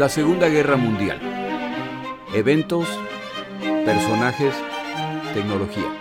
La 0.00 0.08
Segunda 0.08 0.48
Guerra 0.48 0.78
Mundial. 0.78 1.20
Eventos, 2.32 2.88
personajes, 3.84 4.54
tecnología. 5.34 5.94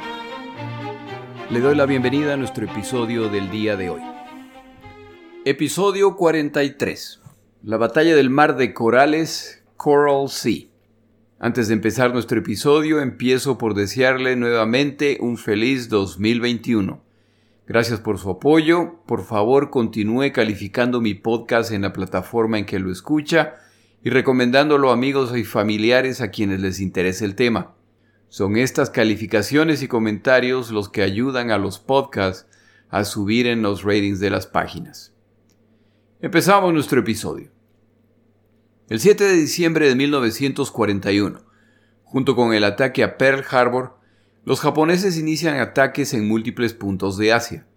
Le 1.49 1.59
doy 1.59 1.75
la 1.75 1.85
bienvenida 1.85 2.35
a 2.35 2.37
nuestro 2.37 2.63
episodio 2.63 3.27
del 3.27 3.51
día 3.51 3.75
de 3.75 3.89
hoy. 3.89 4.01
Episodio 5.43 6.15
43. 6.15 7.21
La 7.63 7.75
batalla 7.75 8.15
del 8.15 8.29
mar 8.29 8.55
de 8.55 8.73
corales, 8.73 9.65
Coral 9.75 10.29
Sea. 10.29 10.67
Antes 11.37 11.67
de 11.67 11.73
empezar 11.73 12.13
nuestro 12.13 12.39
episodio, 12.39 13.01
empiezo 13.01 13.57
por 13.57 13.73
desearle 13.73 14.37
nuevamente 14.37 15.17
un 15.19 15.37
feliz 15.37 15.89
2021. 15.89 17.01
Gracias 17.67 17.99
por 17.99 18.17
su 18.17 18.29
apoyo. 18.29 19.01
Por 19.05 19.25
favor, 19.25 19.69
continúe 19.69 20.31
calificando 20.31 21.01
mi 21.01 21.15
podcast 21.15 21.73
en 21.73 21.81
la 21.81 21.91
plataforma 21.91 22.57
en 22.59 22.65
que 22.65 22.79
lo 22.79 22.93
escucha 22.93 23.57
y 24.03 24.09
recomendándolo 24.09 24.89
a 24.89 24.93
amigos 24.93 25.35
y 25.37 25.43
familiares 25.43 26.21
a 26.21 26.31
quienes 26.31 26.61
les 26.61 26.79
interese 26.79 27.25
el 27.25 27.35
tema. 27.35 27.75
Son 28.29 28.57
estas 28.57 28.89
calificaciones 28.89 29.81
y 29.81 29.87
comentarios 29.87 30.71
los 30.71 30.89
que 30.89 31.01
ayudan 31.01 31.51
a 31.51 31.57
los 31.57 31.79
podcasts 31.79 32.47
a 32.89 33.03
subir 33.03 33.47
en 33.47 33.61
los 33.61 33.83
ratings 33.83 34.19
de 34.19 34.29
las 34.29 34.47
páginas. 34.47 35.13
Empezamos 36.21 36.73
nuestro 36.73 36.99
episodio. 36.99 37.51
El 38.89 38.99
7 38.99 39.23
de 39.23 39.33
diciembre 39.33 39.87
de 39.87 39.95
1941, 39.95 41.43
junto 42.03 42.35
con 42.35 42.53
el 42.53 42.63
ataque 42.63 43.03
a 43.03 43.17
Pearl 43.17 43.45
Harbor, 43.49 43.99
los 44.45 44.61
japoneses 44.61 45.17
inician 45.17 45.59
ataques 45.59 46.13
en 46.13 46.27
múltiples 46.27 46.73
puntos 46.73 47.17
de 47.17 47.31
Asia. 47.31 47.67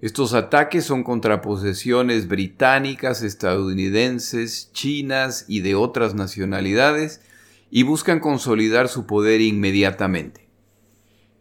Estos 0.00 0.32
ataques 0.32 0.84
son 0.84 1.02
contra 1.02 1.42
posesiones 1.42 2.28
británicas, 2.28 3.22
estadounidenses, 3.22 4.70
chinas 4.72 5.44
y 5.48 5.58
de 5.60 5.74
otras 5.74 6.14
nacionalidades 6.14 7.20
y 7.68 7.82
buscan 7.82 8.20
consolidar 8.20 8.86
su 8.86 9.06
poder 9.06 9.40
inmediatamente. 9.40 10.46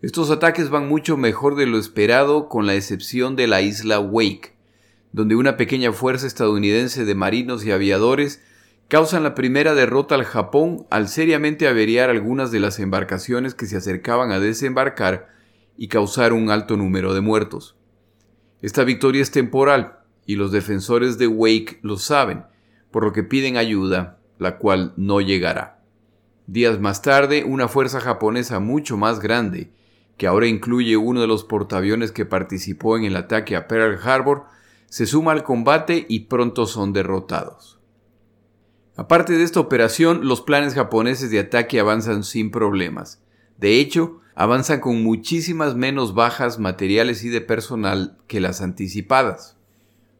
Estos 0.01 0.31
ataques 0.31 0.71
van 0.71 0.87
mucho 0.87 1.17
mejor 1.17 1.55
de 1.55 1.67
lo 1.67 1.77
esperado 1.77 2.49
con 2.49 2.65
la 2.65 2.73
excepción 2.73 3.35
de 3.35 3.45
la 3.45 3.61
isla 3.61 3.99
Wake, 3.99 4.55
donde 5.11 5.35
una 5.35 5.55
pequeña 5.55 5.93
fuerza 5.93 6.25
estadounidense 6.25 7.05
de 7.05 7.13
marinos 7.13 7.63
y 7.63 7.69
aviadores 7.69 8.41
causan 8.87 9.21
la 9.21 9.35
primera 9.35 9.75
derrota 9.75 10.15
al 10.15 10.23
Japón 10.23 10.87
al 10.89 11.09
seriamente 11.09 11.67
averiar 11.67 12.09
algunas 12.09 12.51
de 12.51 12.59
las 12.59 12.79
embarcaciones 12.79 13.53
que 13.53 13.67
se 13.67 13.77
acercaban 13.77 14.31
a 14.31 14.39
desembarcar 14.39 15.29
y 15.77 15.89
causar 15.89 16.33
un 16.33 16.49
alto 16.49 16.75
número 16.75 17.13
de 17.13 17.21
muertos. 17.21 17.76
Esta 18.61 18.83
victoria 18.83 19.21
es 19.21 19.31
temporal 19.31 19.99
y 20.25 20.35
los 20.35 20.51
defensores 20.51 21.17
de 21.17 21.27
Wake 21.27 21.79
lo 21.83 21.97
saben, 21.97 22.45
por 22.91 23.03
lo 23.03 23.13
que 23.13 23.23
piden 23.23 23.57
ayuda, 23.57 24.19
la 24.39 24.57
cual 24.57 24.93
no 24.97 25.21
llegará. 25.21 25.83
Días 26.47 26.79
más 26.79 27.01
tarde, 27.01 27.43
una 27.43 27.67
fuerza 27.67 27.99
japonesa 27.99 28.59
mucho 28.59 28.97
más 28.97 29.19
grande, 29.19 29.71
que 30.17 30.27
ahora 30.27 30.47
incluye 30.47 30.97
uno 30.97 31.21
de 31.21 31.27
los 31.27 31.43
portaaviones 31.43 32.11
que 32.11 32.25
participó 32.25 32.97
en 32.97 33.03
el 33.03 33.15
ataque 33.15 33.55
a 33.55 33.67
Pearl 33.67 33.99
Harbor, 34.03 34.45
se 34.87 35.05
suma 35.05 35.33
al 35.33 35.43
combate 35.43 36.05
y 36.09 36.21
pronto 36.21 36.65
son 36.65 36.93
derrotados. 36.93 37.79
Aparte 38.95 39.33
de 39.33 39.43
esta 39.43 39.59
operación, 39.59 40.27
los 40.27 40.41
planes 40.41 40.73
japoneses 40.73 41.29
de 41.29 41.39
ataque 41.39 41.79
avanzan 41.79 42.23
sin 42.23 42.49
problemas. 42.49 43.21
De 43.57 43.79
hecho, 43.79 44.21
avanzan 44.39 44.81
con 44.81 45.01
muchísimas 45.01 45.73
menos 45.73 46.13
bajas 46.13 46.59
materiales 46.59 47.23
y 47.23 47.29
de 47.29 47.41
personal 47.41 48.19
que 48.27 48.39
las 48.39 48.61
anticipadas. 48.61 49.57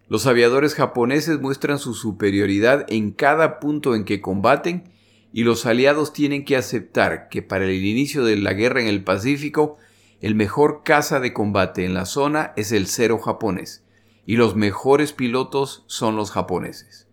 Los 0.09 0.25
aviadores 0.25 0.73
japoneses 0.73 1.39
muestran 1.39 1.77
su 1.77 1.93
superioridad 1.93 2.87
en 2.89 3.11
cada 3.11 3.59
punto 3.59 3.93
en 3.93 4.05
que 4.05 4.19
combaten 4.19 4.85
y 5.31 5.43
los 5.43 5.67
aliados 5.67 6.13
tienen 6.13 6.45
que 6.45 6.57
aceptar 6.57 7.29
que 7.29 7.43
para 7.43 7.65
el 7.65 7.85
inicio 7.85 8.25
de 8.25 8.37
la 8.37 8.53
guerra 8.53 8.81
en 8.81 8.87
el 8.87 9.03
Pacífico, 9.03 9.77
el 10.19 10.33
mejor 10.33 10.81
caza 10.83 11.19
de 11.19 11.31
combate 11.31 11.85
en 11.85 11.93
la 11.93 12.07
zona 12.07 12.53
es 12.55 12.71
el 12.71 12.87
cero 12.87 13.19
japonés, 13.19 13.83
y 14.25 14.37
los 14.37 14.55
mejores 14.55 15.13
pilotos 15.13 15.83
son 15.85 16.15
los 16.15 16.31
japoneses. 16.31 17.07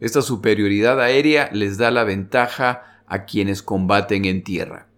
Esta 0.00 0.20
superioridad 0.20 1.00
aérea 1.00 1.48
les 1.52 1.78
da 1.78 1.92
la 1.92 2.02
ventaja 2.02 3.04
a 3.06 3.24
quienes 3.24 3.62
combaten 3.62 4.24
en 4.24 4.42
tierra. 4.42 4.88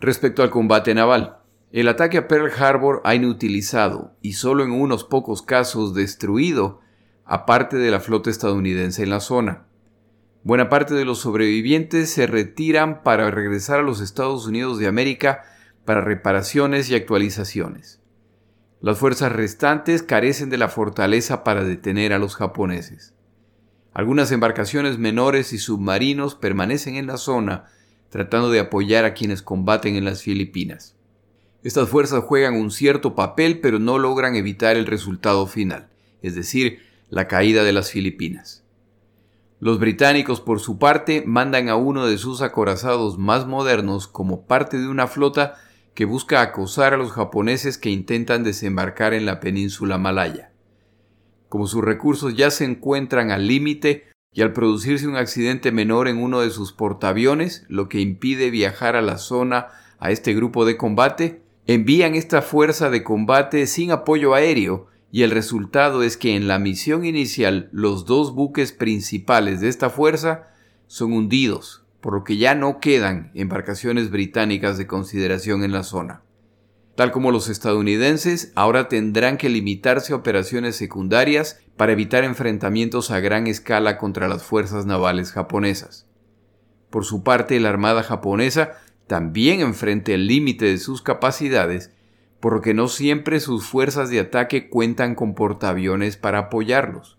Respecto 0.00 0.42
al 0.42 0.50
combate 0.50 0.94
naval, 0.94 1.38
el 1.72 1.88
ataque 1.88 2.18
a 2.18 2.28
Pearl 2.28 2.50
Harbor 2.56 3.02
ha 3.04 3.14
inutilizado 3.14 4.14
y 4.22 4.34
solo 4.34 4.64
en 4.64 4.70
unos 4.70 5.04
pocos 5.04 5.42
casos 5.42 5.92
destruido 5.92 6.80
a 7.24 7.44
parte 7.46 7.76
de 7.76 7.90
la 7.90 8.00
flota 8.00 8.30
estadounidense 8.30 9.02
en 9.02 9.10
la 9.10 9.20
zona. 9.20 9.66
Buena 10.44 10.68
parte 10.68 10.94
de 10.94 11.04
los 11.04 11.18
sobrevivientes 11.18 12.10
se 12.10 12.26
retiran 12.26 13.02
para 13.02 13.30
regresar 13.30 13.80
a 13.80 13.82
los 13.82 14.00
Estados 14.00 14.46
Unidos 14.46 14.78
de 14.78 14.86
América 14.86 15.42
para 15.84 16.00
reparaciones 16.00 16.88
y 16.88 16.94
actualizaciones. 16.94 18.00
Las 18.80 18.98
fuerzas 18.98 19.32
restantes 19.32 20.04
carecen 20.04 20.48
de 20.48 20.58
la 20.58 20.68
fortaleza 20.68 21.42
para 21.42 21.64
detener 21.64 22.12
a 22.12 22.18
los 22.18 22.36
japoneses. 22.36 23.14
Algunas 23.92 24.30
embarcaciones 24.30 24.96
menores 24.96 25.52
y 25.52 25.58
submarinos 25.58 26.36
permanecen 26.36 26.94
en 26.94 27.08
la 27.08 27.16
zona 27.16 27.64
tratando 28.10 28.50
de 28.50 28.60
apoyar 28.60 29.04
a 29.04 29.14
quienes 29.14 29.42
combaten 29.42 29.96
en 29.96 30.04
las 30.04 30.22
Filipinas. 30.22 30.96
Estas 31.62 31.88
fuerzas 31.88 32.24
juegan 32.24 32.54
un 32.54 32.70
cierto 32.70 33.14
papel 33.14 33.60
pero 33.60 33.78
no 33.78 33.98
logran 33.98 34.36
evitar 34.36 34.76
el 34.76 34.86
resultado 34.86 35.46
final, 35.46 35.88
es 36.22 36.34
decir, 36.34 36.80
la 37.10 37.26
caída 37.26 37.64
de 37.64 37.72
las 37.72 37.90
Filipinas. 37.90 38.64
Los 39.60 39.80
británicos, 39.80 40.40
por 40.40 40.60
su 40.60 40.78
parte, 40.78 41.24
mandan 41.26 41.68
a 41.68 41.74
uno 41.74 42.06
de 42.06 42.16
sus 42.16 42.42
acorazados 42.42 43.18
más 43.18 43.46
modernos 43.46 44.06
como 44.06 44.46
parte 44.46 44.78
de 44.78 44.86
una 44.86 45.08
flota 45.08 45.56
que 45.94 46.04
busca 46.04 46.42
acosar 46.42 46.94
a 46.94 46.96
los 46.96 47.10
japoneses 47.10 47.76
que 47.76 47.90
intentan 47.90 48.44
desembarcar 48.44 49.14
en 49.14 49.26
la 49.26 49.40
península 49.40 49.98
malaya. 49.98 50.52
Como 51.48 51.66
sus 51.66 51.82
recursos 51.82 52.36
ya 52.36 52.52
se 52.52 52.64
encuentran 52.64 53.32
al 53.32 53.48
límite 53.48 54.04
y 54.38 54.40
al 54.40 54.52
producirse 54.52 55.08
un 55.08 55.16
accidente 55.16 55.72
menor 55.72 56.06
en 56.06 56.22
uno 56.22 56.42
de 56.42 56.50
sus 56.50 56.72
portaaviones, 56.72 57.64
lo 57.66 57.88
que 57.88 57.98
impide 57.98 58.52
viajar 58.52 58.94
a 58.94 59.02
la 59.02 59.18
zona 59.18 59.66
a 59.98 60.12
este 60.12 60.32
grupo 60.32 60.64
de 60.64 60.76
combate, 60.76 61.42
envían 61.66 62.14
esta 62.14 62.40
fuerza 62.40 62.88
de 62.88 63.02
combate 63.02 63.66
sin 63.66 63.90
apoyo 63.90 64.34
aéreo 64.34 64.86
y 65.10 65.24
el 65.24 65.32
resultado 65.32 66.04
es 66.04 66.16
que 66.16 66.36
en 66.36 66.46
la 66.46 66.60
misión 66.60 67.04
inicial 67.04 67.68
los 67.72 68.04
dos 68.04 68.32
buques 68.32 68.70
principales 68.70 69.60
de 69.60 69.70
esta 69.70 69.90
fuerza 69.90 70.50
son 70.86 71.14
hundidos, 71.14 71.82
por 72.00 72.14
lo 72.14 72.22
que 72.22 72.36
ya 72.36 72.54
no 72.54 72.78
quedan 72.78 73.32
embarcaciones 73.34 74.08
británicas 74.08 74.78
de 74.78 74.86
consideración 74.86 75.64
en 75.64 75.72
la 75.72 75.82
zona. 75.82 76.22
Tal 76.98 77.12
como 77.12 77.30
los 77.30 77.48
estadounidenses, 77.48 78.50
ahora 78.56 78.88
tendrán 78.88 79.36
que 79.36 79.48
limitarse 79.48 80.12
a 80.12 80.16
operaciones 80.16 80.74
secundarias 80.74 81.60
para 81.76 81.92
evitar 81.92 82.24
enfrentamientos 82.24 83.12
a 83.12 83.20
gran 83.20 83.46
escala 83.46 83.98
contra 83.98 84.26
las 84.26 84.42
fuerzas 84.42 84.84
navales 84.84 85.30
japonesas. 85.30 86.08
Por 86.90 87.04
su 87.04 87.22
parte, 87.22 87.60
la 87.60 87.68
Armada 87.68 88.02
japonesa 88.02 88.72
también 89.06 89.60
enfrenta 89.60 90.10
el 90.10 90.26
límite 90.26 90.64
de 90.64 90.78
sus 90.78 91.00
capacidades, 91.00 91.92
porque 92.40 92.74
no 92.74 92.88
siempre 92.88 93.38
sus 93.38 93.64
fuerzas 93.64 94.10
de 94.10 94.18
ataque 94.18 94.68
cuentan 94.68 95.14
con 95.14 95.36
portaaviones 95.36 96.16
para 96.16 96.38
apoyarlos. 96.40 97.16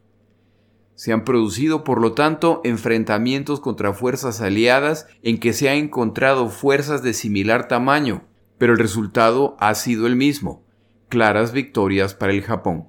Se 0.96 1.14
han 1.14 1.24
producido, 1.24 1.86
por 1.86 2.02
lo 2.02 2.12
tanto, 2.12 2.60
enfrentamientos 2.66 3.62
contra 3.62 3.94
fuerzas 3.94 4.42
aliadas 4.42 5.08
en 5.24 5.40
que 5.40 5.54
se 5.54 5.70
han 5.70 5.78
encontrado 5.78 6.50
fuerzas 6.50 7.02
de 7.02 7.14
similar 7.14 7.70
tamaño, 7.70 8.26
pero 8.60 8.74
el 8.74 8.80
resultado 8.80 9.58
ha 9.60 9.74
sido 9.74 10.06
el 10.06 10.16
mismo, 10.16 10.64
claras 11.08 11.54
victorias 11.54 12.14
para 12.14 12.34
el 12.34 12.44
Japón. 12.44 12.86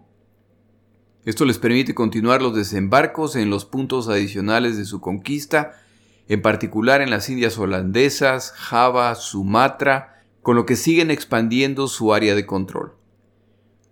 Esto 1.25 1.45
les 1.45 1.59
permite 1.59 1.95
continuar 1.95 2.43
los 2.43 2.55
desembarcos 2.55 3.37
en 3.37 3.49
los 3.49 3.65
puntos 3.65 4.09
adicionales 4.09 4.77
de 4.77 4.85
su 4.85 5.01
conquista, 5.01 5.73
en 6.29 6.43
particular 6.43 7.01
en 7.01 7.11
las 7.11 7.31
Indias 7.31 7.57
holandesas, 7.57 8.53
Java, 8.57 9.15
Sumatra, 9.15 10.25
con 10.43 10.57
lo 10.57 10.67
que 10.67 10.77
siguen 10.77 11.11
expandiendo 11.11 11.87
su 11.89 12.13
área 12.13 12.35
de 12.35 12.47
control. 12.47 12.95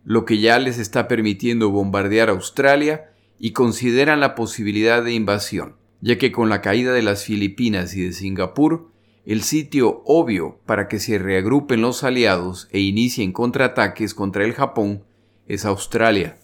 Lo 0.04 0.24
que 0.24 0.40
ya 0.40 0.58
les 0.58 0.78
está 0.78 1.06
permitiendo 1.06 1.70
bombardear 1.70 2.28
Australia 2.28 3.12
y 3.38 3.52
consideran 3.52 4.20
la 4.20 4.34
posibilidad 4.34 5.04
de 5.04 5.12
invasión, 5.12 5.76
ya 6.00 6.18
que 6.18 6.32
con 6.32 6.48
la 6.48 6.60
caída 6.60 6.92
de 6.92 7.02
las 7.02 7.24
Filipinas 7.24 7.94
y 7.94 8.02
de 8.02 8.12
Singapur, 8.12 8.90
el 9.28 9.42
sitio 9.42 10.00
obvio 10.06 10.58
para 10.64 10.88
que 10.88 10.98
se 10.98 11.18
reagrupen 11.18 11.82
los 11.82 12.02
aliados 12.02 12.66
e 12.70 12.80
inicien 12.80 13.32
contraataques 13.32 14.14
contra 14.14 14.42
el 14.42 14.54
Japón 14.54 15.04
es 15.46 15.66
Australia. 15.66 16.38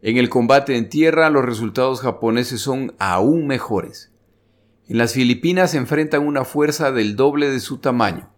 En 0.00 0.16
el 0.16 0.30
combate 0.30 0.78
en 0.78 0.88
tierra 0.88 1.28
los 1.28 1.44
resultados 1.44 2.00
japoneses 2.00 2.62
son 2.62 2.94
aún 2.98 3.46
mejores. 3.46 4.10
En 4.88 4.96
las 4.96 5.12
Filipinas 5.12 5.72
se 5.72 5.76
enfrentan 5.76 6.26
una 6.26 6.46
fuerza 6.46 6.92
del 6.92 7.14
doble 7.14 7.50
de 7.50 7.60
su 7.60 7.76
tamaño, 7.76 8.30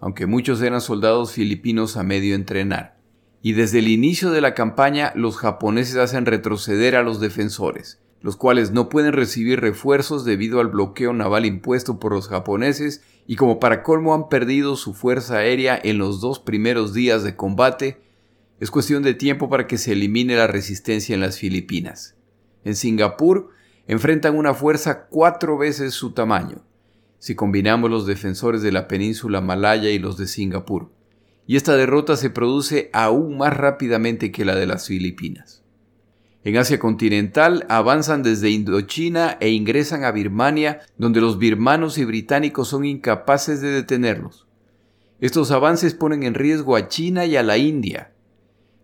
aunque 0.00 0.24
muchos 0.24 0.62
eran 0.62 0.80
soldados 0.80 1.32
filipinos 1.32 1.98
a 1.98 2.02
medio 2.02 2.34
entrenar. 2.34 2.96
Y 3.42 3.52
desde 3.52 3.80
el 3.80 3.88
inicio 3.88 4.30
de 4.30 4.40
la 4.40 4.54
campaña 4.54 5.12
los 5.14 5.36
japoneses 5.36 5.96
hacen 5.96 6.24
retroceder 6.24 6.96
a 6.96 7.02
los 7.02 7.20
defensores, 7.20 8.00
los 8.22 8.36
cuales 8.38 8.70
no 8.70 8.88
pueden 8.88 9.12
recibir 9.12 9.60
refuerzos 9.60 10.24
debido 10.24 10.58
al 10.60 10.68
bloqueo 10.68 11.12
naval 11.12 11.44
impuesto 11.44 12.00
por 12.00 12.14
los 12.14 12.28
japoneses 12.28 13.02
y 13.26 13.36
como 13.36 13.60
para 13.60 13.82
colmo 13.82 14.14
han 14.14 14.28
perdido 14.28 14.76
su 14.76 14.94
fuerza 14.94 15.38
aérea 15.38 15.78
en 15.82 15.98
los 15.98 16.20
dos 16.20 16.38
primeros 16.38 16.92
días 16.92 17.22
de 17.22 17.36
combate, 17.36 18.00
es 18.60 18.70
cuestión 18.70 19.02
de 19.02 19.14
tiempo 19.14 19.48
para 19.48 19.66
que 19.66 19.78
se 19.78 19.92
elimine 19.92 20.36
la 20.36 20.46
resistencia 20.46 21.14
en 21.14 21.20
las 21.20 21.38
Filipinas. 21.38 22.14
En 22.64 22.76
Singapur 22.76 23.50
enfrentan 23.86 24.36
una 24.36 24.54
fuerza 24.54 25.06
cuatro 25.06 25.58
veces 25.58 25.94
su 25.94 26.12
tamaño, 26.12 26.62
si 27.18 27.34
combinamos 27.34 27.90
los 27.90 28.06
defensores 28.06 28.62
de 28.62 28.72
la 28.72 28.88
península 28.88 29.40
malaya 29.40 29.90
y 29.90 29.98
los 29.98 30.16
de 30.16 30.26
Singapur, 30.26 30.90
y 31.46 31.56
esta 31.56 31.76
derrota 31.76 32.16
se 32.16 32.30
produce 32.30 32.90
aún 32.92 33.36
más 33.36 33.56
rápidamente 33.56 34.30
que 34.30 34.44
la 34.44 34.54
de 34.54 34.66
las 34.66 34.86
Filipinas. 34.86 35.61
En 36.44 36.56
Asia 36.56 36.80
continental 36.80 37.64
avanzan 37.68 38.24
desde 38.24 38.50
Indochina 38.50 39.36
e 39.38 39.50
ingresan 39.50 40.02
a 40.02 40.10
Birmania, 40.10 40.80
donde 40.98 41.20
los 41.20 41.38
birmanos 41.38 41.98
y 41.98 42.04
británicos 42.04 42.66
son 42.66 42.84
incapaces 42.84 43.60
de 43.60 43.70
detenerlos. 43.70 44.48
Estos 45.20 45.52
avances 45.52 45.94
ponen 45.94 46.24
en 46.24 46.34
riesgo 46.34 46.74
a 46.74 46.88
China 46.88 47.26
y 47.26 47.36
a 47.36 47.44
la 47.44 47.58
India. 47.58 48.12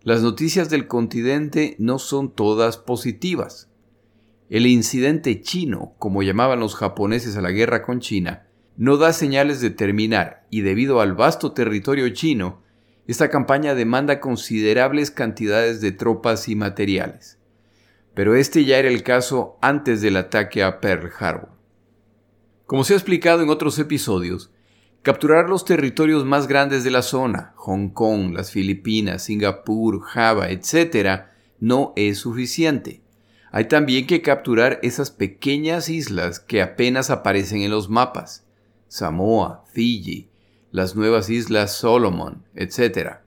Las 0.03 0.21
noticias 0.21 0.69
del 0.69 0.87
continente 0.87 1.75
no 1.79 1.99
son 1.99 2.33
todas 2.33 2.77
positivas. 2.77 3.69
El 4.49 4.65
incidente 4.65 5.41
chino, 5.41 5.95
como 5.99 6.23
llamaban 6.23 6.61
los 6.61 6.75
japoneses 6.75 7.35
a 7.35 7.41
la 7.41 7.51
guerra 7.51 7.83
con 7.83 7.99
China, 7.99 8.47
no 8.77 8.95
da 8.95 9.11
señales 9.11 9.59
de 9.59 9.69
terminar 9.69 10.45
y 10.49 10.61
debido 10.61 11.01
al 11.01 11.13
vasto 11.13 11.51
territorio 11.51 12.07
chino, 12.11 12.61
esta 13.05 13.29
campaña 13.29 13.75
demanda 13.75 14.21
considerables 14.21 15.11
cantidades 15.11 15.81
de 15.81 15.91
tropas 15.91 16.47
y 16.47 16.55
materiales 16.55 17.38
pero 18.19 18.35
este 18.35 18.65
ya 18.65 18.77
era 18.79 18.89
el 18.89 19.01
caso 19.01 19.57
antes 19.61 20.01
del 20.01 20.17
ataque 20.17 20.61
a 20.61 20.81
Pearl 20.81 21.09
Harbor. 21.17 21.51
Como 22.65 22.83
se 22.83 22.91
ha 22.91 22.97
explicado 22.97 23.41
en 23.41 23.47
otros 23.47 23.79
episodios, 23.79 24.51
capturar 25.03 25.49
los 25.49 25.63
territorios 25.63 26.25
más 26.25 26.45
grandes 26.45 26.83
de 26.83 26.91
la 26.91 27.01
zona, 27.01 27.53
Hong 27.55 27.91
Kong, 27.91 28.33
las 28.33 28.51
Filipinas, 28.51 29.23
Singapur, 29.23 30.01
Java, 30.01 30.49
etc., 30.49 31.27
no 31.61 31.93
es 31.95 32.17
suficiente. 32.17 33.03
Hay 33.53 33.69
también 33.69 34.05
que 34.05 34.21
capturar 34.21 34.81
esas 34.83 35.11
pequeñas 35.11 35.87
islas 35.87 36.41
que 36.41 36.61
apenas 36.61 37.11
aparecen 37.11 37.61
en 37.61 37.71
los 37.71 37.87
mapas, 37.87 38.45
Samoa, 38.89 39.63
Fiji, 39.71 40.27
las 40.71 40.93
nuevas 40.93 41.29
islas 41.29 41.73
Solomon, 41.73 42.43
etc. 42.53 43.19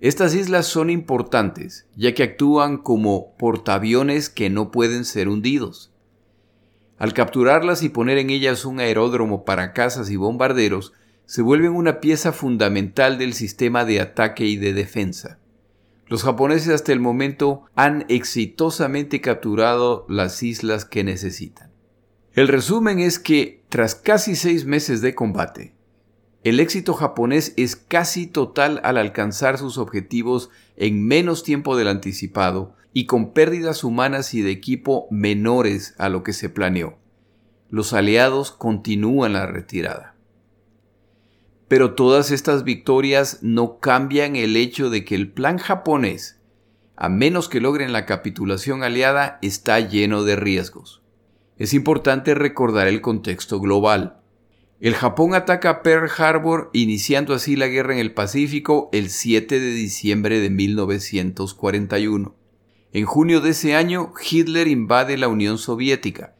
Estas 0.00 0.34
islas 0.34 0.66
son 0.66 0.88
importantes, 0.88 1.86
ya 1.94 2.14
que 2.14 2.22
actúan 2.22 2.78
como 2.78 3.36
portaaviones 3.36 4.30
que 4.30 4.48
no 4.48 4.70
pueden 4.70 5.04
ser 5.04 5.28
hundidos. 5.28 5.92
Al 6.96 7.12
capturarlas 7.12 7.82
y 7.82 7.90
poner 7.90 8.16
en 8.16 8.30
ellas 8.30 8.64
un 8.64 8.80
aeródromo 8.80 9.44
para 9.44 9.74
cazas 9.74 10.10
y 10.10 10.16
bombarderos, 10.16 10.94
se 11.26 11.42
vuelven 11.42 11.72
una 11.72 12.00
pieza 12.00 12.32
fundamental 12.32 13.18
del 13.18 13.34
sistema 13.34 13.84
de 13.84 14.00
ataque 14.00 14.46
y 14.46 14.56
de 14.56 14.72
defensa. 14.72 15.38
Los 16.06 16.24
japoneses 16.24 16.70
hasta 16.70 16.92
el 16.92 17.00
momento 17.00 17.64
han 17.76 18.06
exitosamente 18.08 19.20
capturado 19.20 20.06
las 20.08 20.42
islas 20.42 20.84
que 20.84 21.04
necesitan. 21.04 21.70
El 22.32 22.48
resumen 22.48 23.00
es 23.00 23.18
que, 23.18 23.62
tras 23.68 23.94
casi 23.94 24.34
seis 24.34 24.64
meses 24.64 25.02
de 25.02 25.14
combate, 25.14 25.74
el 26.42 26.58
éxito 26.58 26.94
japonés 26.94 27.52
es 27.56 27.76
casi 27.76 28.26
total 28.26 28.80
al 28.82 28.96
alcanzar 28.96 29.58
sus 29.58 29.76
objetivos 29.76 30.48
en 30.76 31.06
menos 31.06 31.42
tiempo 31.42 31.76
del 31.76 31.88
anticipado 31.88 32.74
y 32.94 33.04
con 33.04 33.32
pérdidas 33.32 33.84
humanas 33.84 34.32
y 34.32 34.40
de 34.40 34.50
equipo 34.50 35.06
menores 35.10 35.94
a 35.98 36.08
lo 36.08 36.22
que 36.22 36.32
se 36.32 36.48
planeó. 36.48 36.98
Los 37.68 37.92
aliados 37.92 38.52
continúan 38.52 39.34
la 39.34 39.46
retirada. 39.46 40.16
Pero 41.68 41.94
todas 41.94 42.30
estas 42.30 42.64
victorias 42.64 43.38
no 43.42 43.78
cambian 43.78 44.34
el 44.34 44.56
hecho 44.56 44.90
de 44.90 45.04
que 45.04 45.14
el 45.14 45.30
plan 45.30 45.58
japonés, 45.58 46.40
a 46.96 47.08
menos 47.08 47.48
que 47.48 47.60
logren 47.60 47.92
la 47.92 48.06
capitulación 48.06 48.82
aliada, 48.82 49.38
está 49.42 49.78
lleno 49.78 50.24
de 50.24 50.36
riesgos. 50.36 51.02
Es 51.58 51.74
importante 51.74 52.34
recordar 52.34 52.88
el 52.88 53.02
contexto 53.02 53.60
global. 53.60 54.19
El 54.80 54.94
Japón 54.94 55.34
ataca 55.34 55.82
Pearl 55.82 56.08
Harbor, 56.16 56.70
iniciando 56.72 57.34
así 57.34 57.54
la 57.54 57.66
guerra 57.66 57.92
en 57.92 57.98
el 57.98 58.14
Pacífico 58.14 58.88
el 58.94 59.10
7 59.10 59.60
de 59.60 59.72
diciembre 59.72 60.40
de 60.40 60.48
1941. 60.48 62.34
En 62.94 63.04
junio 63.04 63.42
de 63.42 63.50
ese 63.50 63.74
año, 63.74 64.14
Hitler 64.18 64.68
invade 64.68 65.18
la 65.18 65.28
Unión 65.28 65.58
Soviética, 65.58 66.34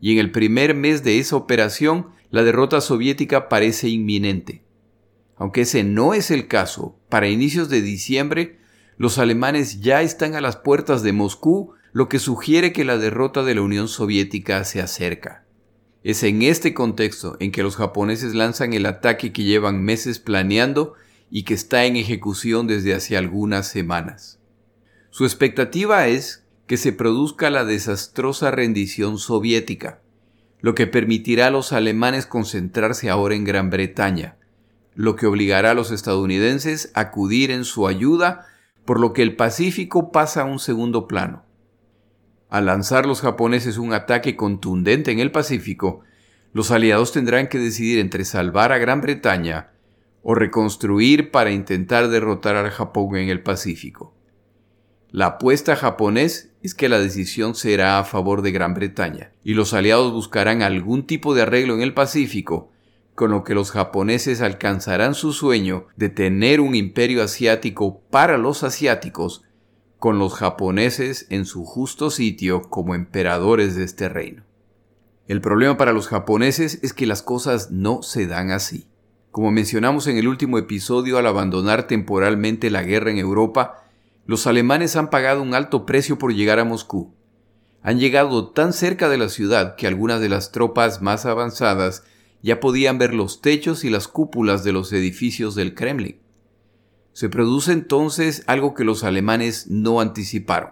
y 0.00 0.12
en 0.12 0.18
el 0.18 0.30
primer 0.30 0.76
mes 0.76 1.02
de 1.02 1.18
esa 1.18 1.34
operación, 1.34 2.10
la 2.30 2.44
derrota 2.44 2.80
soviética 2.80 3.48
parece 3.48 3.88
inminente. 3.88 4.62
Aunque 5.36 5.62
ese 5.62 5.82
no 5.82 6.14
es 6.14 6.30
el 6.30 6.46
caso, 6.46 6.96
para 7.08 7.28
inicios 7.28 7.68
de 7.68 7.82
diciembre, 7.82 8.60
los 8.96 9.18
alemanes 9.18 9.80
ya 9.80 10.02
están 10.02 10.36
a 10.36 10.40
las 10.40 10.54
puertas 10.54 11.02
de 11.02 11.12
Moscú, 11.12 11.72
lo 11.92 12.08
que 12.08 12.20
sugiere 12.20 12.72
que 12.72 12.84
la 12.84 12.96
derrota 12.96 13.42
de 13.42 13.56
la 13.56 13.62
Unión 13.62 13.88
Soviética 13.88 14.62
se 14.62 14.80
acerca. 14.80 15.41
Es 16.04 16.24
en 16.24 16.42
este 16.42 16.74
contexto 16.74 17.36
en 17.38 17.52
que 17.52 17.62
los 17.62 17.76
japoneses 17.76 18.34
lanzan 18.34 18.72
el 18.72 18.86
ataque 18.86 19.32
que 19.32 19.44
llevan 19.44 19.82
meses 19.82 20.18
planeando 20.18 20.94
y 21.30 21.44
que 21.44 21.54
está 21.54 21.84
en 21.84 21.96
ejecución 21.96 22.66
desde 22.66 22.94
hace 22.94 23.16
algunas 23.16 23.68
semanas. 23.68 24.40
Su 25.10 25.24
expectativa 25.24 26.08
es 26.08 26.44
que 26.66 26.76
se 26.76 26.92
produzca 26.92 27.50
la 27.50 27.64
desastrosa 27.64 28.50
rendición 28.50 29.18
soviética, 29.18 30.00
lo 30.60 30.74
que 30.74 30.86
permitirá 30.86 31.48
a 31.48 31.50
los 31.50 31.72
alemanes 31.72 32.26
concentrarse 32.26 33.08
ahora 33.08 33.34
en 33.34 33.44
Gran 33.44 33.70
Bretaña, 33.70 34.38
lo 34.94 35.16
que 35.16 35.26
obligará 35.26 35.70
a 35.70 35.74
los 35.74 35.90
estadounidenses 35.90 36.90
a 36.94 37.00
acudir 37.00 37.50
en 37.50 37.64
su 37.64 37.86
ayuda, 37.86 38.46
por 38.84 39.00
lo 39.00 39.12
que 39.12 39.22
el 39.22 39.36
Pacífico 39.36 40.10
pasa 40.10 40.42
a 40.42 40.44
un 40.44 40.58
segundo 40.58 41.06
plano. 41.06 41.44
Al 42.52 42.66
lanzar 42.66 43.06
los 43.06 43.22
japoneses 43.22 43.78
un 43.78 43.94
ataque 43.94 44.36
contundente 44.36 45.10
en 45.10 45.20
el 45.20 45.30
Pacífico, 45.30 46.02
los 46.52 46.70
aliados 46.70 47.10
tendrán 47.10 47.48
que 47.48 47.58
decidir 47.58 47.98
entre 47.98 48.26
salvar 48.26 48.72
a 48.72 48.78
Gran 48.78 49.00
Bretaña 49.00 49.70
o 50.22 50.34
reconstruir 50.34 51.30
para 51.30 51.50
intentar 51.50 52.08
derrotar 52.08 52.56
al 52.56 52.68
Japón 52.68 53.16
en 53.16 53.30
el 53.30 53.42
Pacífico. 53.42 54.12
La 55.10 55.28
apuesta 55.28 55.76
japonés 55.76 56.50
es 56.62 56.74
que 56.74 56.90
la 56.90 56.98
decisión 56.98 57.54
será 57.54 57.98
a 57.98 58.04
favor 58.04 58.42
de 58.42 58.52
Gran 58.52 58.74
Bretaña 58.74 59.32
y 59.42 59.54
los 59.54 59.72
aliados 59.72 60.12
buscarán 60.12 60.60
algún 60.60 61.06
tipo 61.06 61.34
de 61.34 61.40
arreglo 61.40 61.74
en 61.74 61.80
el 61.80 61.94
Pacífico, 61.94 62.70
con 63.14 63.30
lo 63.30 63.44
que 63.44 63.54
los 63.54 63.70
japoneses 63.70 64.42
alcanzarán 64.42 65.14
su 65.14 65.32
sueño 65.32 65.86
de 65.96 66.10
tener 66.10 66.60
un 66.60 66.74
imperio 66.74 67.22
asiático 67.22 68.02
para 68.10 68.36
los 68.36 68.62
asiáticos 68.62 69.42
con 70.02 70.18
los 70.18 70.34
japoneses 70.34 71.26
en 71.30 71.44
su 71.44 71.64
justo 71.64 72.10
sitio 72.10 72.62
como 72.62 72.96
emperadores 72.96 73.76
de 73.76 73.84
este 73.84 74.08
reino. 74.08 74.42
El 75.28 75.40
problema 75.40 75.76
para 75.76 75.92
los 75.92 76.08
japoneses 76.08 76.80
es 76.82 76.92
que 76.92 77.06
las 77.06 77.22
cosas 77.22 77.70
no 77.70 78.02
se 78.02 78.26
dan 78.26 78.50
así. 78.50 78.88
Como 79.30 79.52
mencionamos 79.52 80.08
en 80.08 80.16
el 80.16 80.26
último 80.26 80.58
episodio, 80.58 81.18
al 81.18 81.26
abandonar 81.28 81.86
temporalmente 81.86 82.68
la 82.68 82.82
guerra 82.82 83.12
en 83.12 83.18
Europa, 83.18 83.84
los 84.26 84.48
alemanes 84.48 84.96
han 84.96 85.08
pagado 85.08 85.40
un 85.40 85.54
alto 85.54 85.86
precio 85.86 86.18
por 86.18 86.34
llegar 86.34 86.58
a 86.58 86.64
Moscú. 86.64 87.14
Han 87.80 88.00
llegado 88.00 88.50
tan 88.50 88.72
cerca 88.72 89.08
de 89.08 89.18
la 89.18 89.28
ciudad 89.28 89.76
que 89.76 89.86
algunas 89.86 90.20
de 90.20 90.30
las 90.30 90.50
tropas 90.50 91.00
más 91.00 91.26
avanzadas 91.26 92.02
ya 92.42 92.58
podían 92.58 92.98
ver 92.98 93.14
los 93.14 93.40
techos 93.40 93.84
y 93.84 93.88
las 93.88 94.08
cúpulas 94.08 94.64
de 94.64 94.72
los 94.72 94.92
edificios 94.92 95.54
del 95.54 95.76
Kremlin. 95.76 96.21
Se 97.12 97.28
produce 97.28 97.72
entonces 97.72 98.42
algo 98.46 98.74
que 98.74 98.84
los 98.84 99.04
alemanes 99.04 99.66
no 99.68 100.00
anticiparon. 100.00 100.70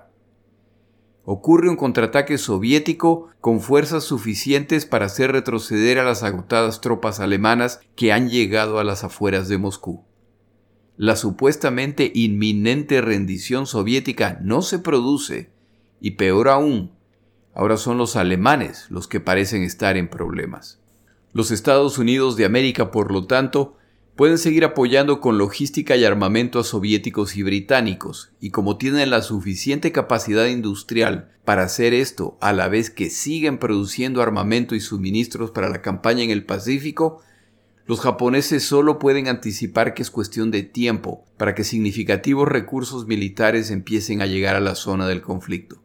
Ocurre 1.25 1.69
un 1.69 1.77
contraataque 1.77 2.39
soviético 2.39 3.29
con 3.41 3.61
fuerzas 3.61 4.05
suficientes 4.05 4.87
para 4.87 5.07
hacer 5.07 5.33
retroceder 5.33 5.99
a 5.99 6.05
las 6.05 6.23
agotadas 6.23 6.81
tropas 6.81 7.21
alemanas 7.21 7.81
que 7.95 8.13
han 8.13 8.31
llegado 8.31 8.79
a 8.79 8.85
las 8.85 9.05
afueras 9.05 9.49
de 9.49 9.59
Moscú. 9.59 10.05
La 10.97 11.17
supuestamente 11.17 12.11
inminente 12.15 13.01
rendición 13.01 13.67
soviética 13.67 14.39
no 14.43 14.63
se 14.63 14.79
produce 14.79 15.51
y 16.01 16.13
peor 16.13 16.49
aún, 16.49 16.93
ahora 17.55 17.77
son 17.77 17.99
los 17.99 18.17
alemanes 18.17 18.87
los 18.91 19.07
que 19.07 19.21
parecen 19.21 19.63
estar 19.63 19.97
en 19.97 20.09
problemas. 20.09 20.81
Los 21.33 21.51
Estados 21.51 21.99
Unidos 21.99 22.37
de 22.37 22.45
América, 22.45 22.91
por 22.91 23.13
lo 23.13 23.27
tanto, 23.27 23.77
pueden 24.21 24.37
seguir 24.37 24.67
apoyando 24.67 25.19
con 25.19 25.39
logística 25.39 25.97
y 25.97 26.05
armamento 26.05 26.59
a 26.59 26.63
soviéticos 26.63 27.39
y 27.39 27.43
británicos, 27.43 28.33
y 28.39 28.51
como 28.51 28.77
tienen 28.77 29.09
la 29.09 29.23
suficiente 29.23 29.93
capacidad 29.93 30.45
industrial 30.45 31.31
para 31.47 31.63
hacer 31.63 31.95
esto 31.95 32.37
a 32.43 32.53
la 32.53 32.69
vez 32.69 32.91
que 32.91 33.09
siguen 33.09 33.57
produciendo 33.57 34.21
armamento 34.21 34.75
y 34.75 34.81
suministros 34.81 35.53
para 35.53 35.71
la 35.71 35.81
campaña 35.81 36.23
en 36.23 36.29
el 36.29 36.45
Pacífico, 36.45 37.23
los 37.87 38.01
japoneses 38.01 38.63
solo 38.63 38.99
pueden 38.99 39.27
anticipar 39.27 39.95
que 39.95 40.03
es 40.03 40.11
cuestión 40.11 40.51
de 40.51 40.65
tiempo 40.65 41.25
para 41.39 41.55
que 41.55 41.65
significativos 41.65 42.47
recursos 42.47 43.07
militares 43.07 43.71
empiecen 43.71 44.21
a 44.21 44.27
llegar 44.27 44.55
a 44.55 44.61
la 44.61 44.75
zona 44.75 45.09
del 45.09 45.23
conflicto. 45.23 45.81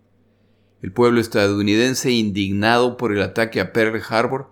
El 0.81 0.91
pueblo 0.91 1.21
estadounidense, 1.21 2.11
indignado 2.11 2.97
por 2.97 3.13
el 3.13 3.21
ataque 3.21 3.61
a 3.61 3.71
Pearl 3.71 4.01
Harbor, 4.09 4.49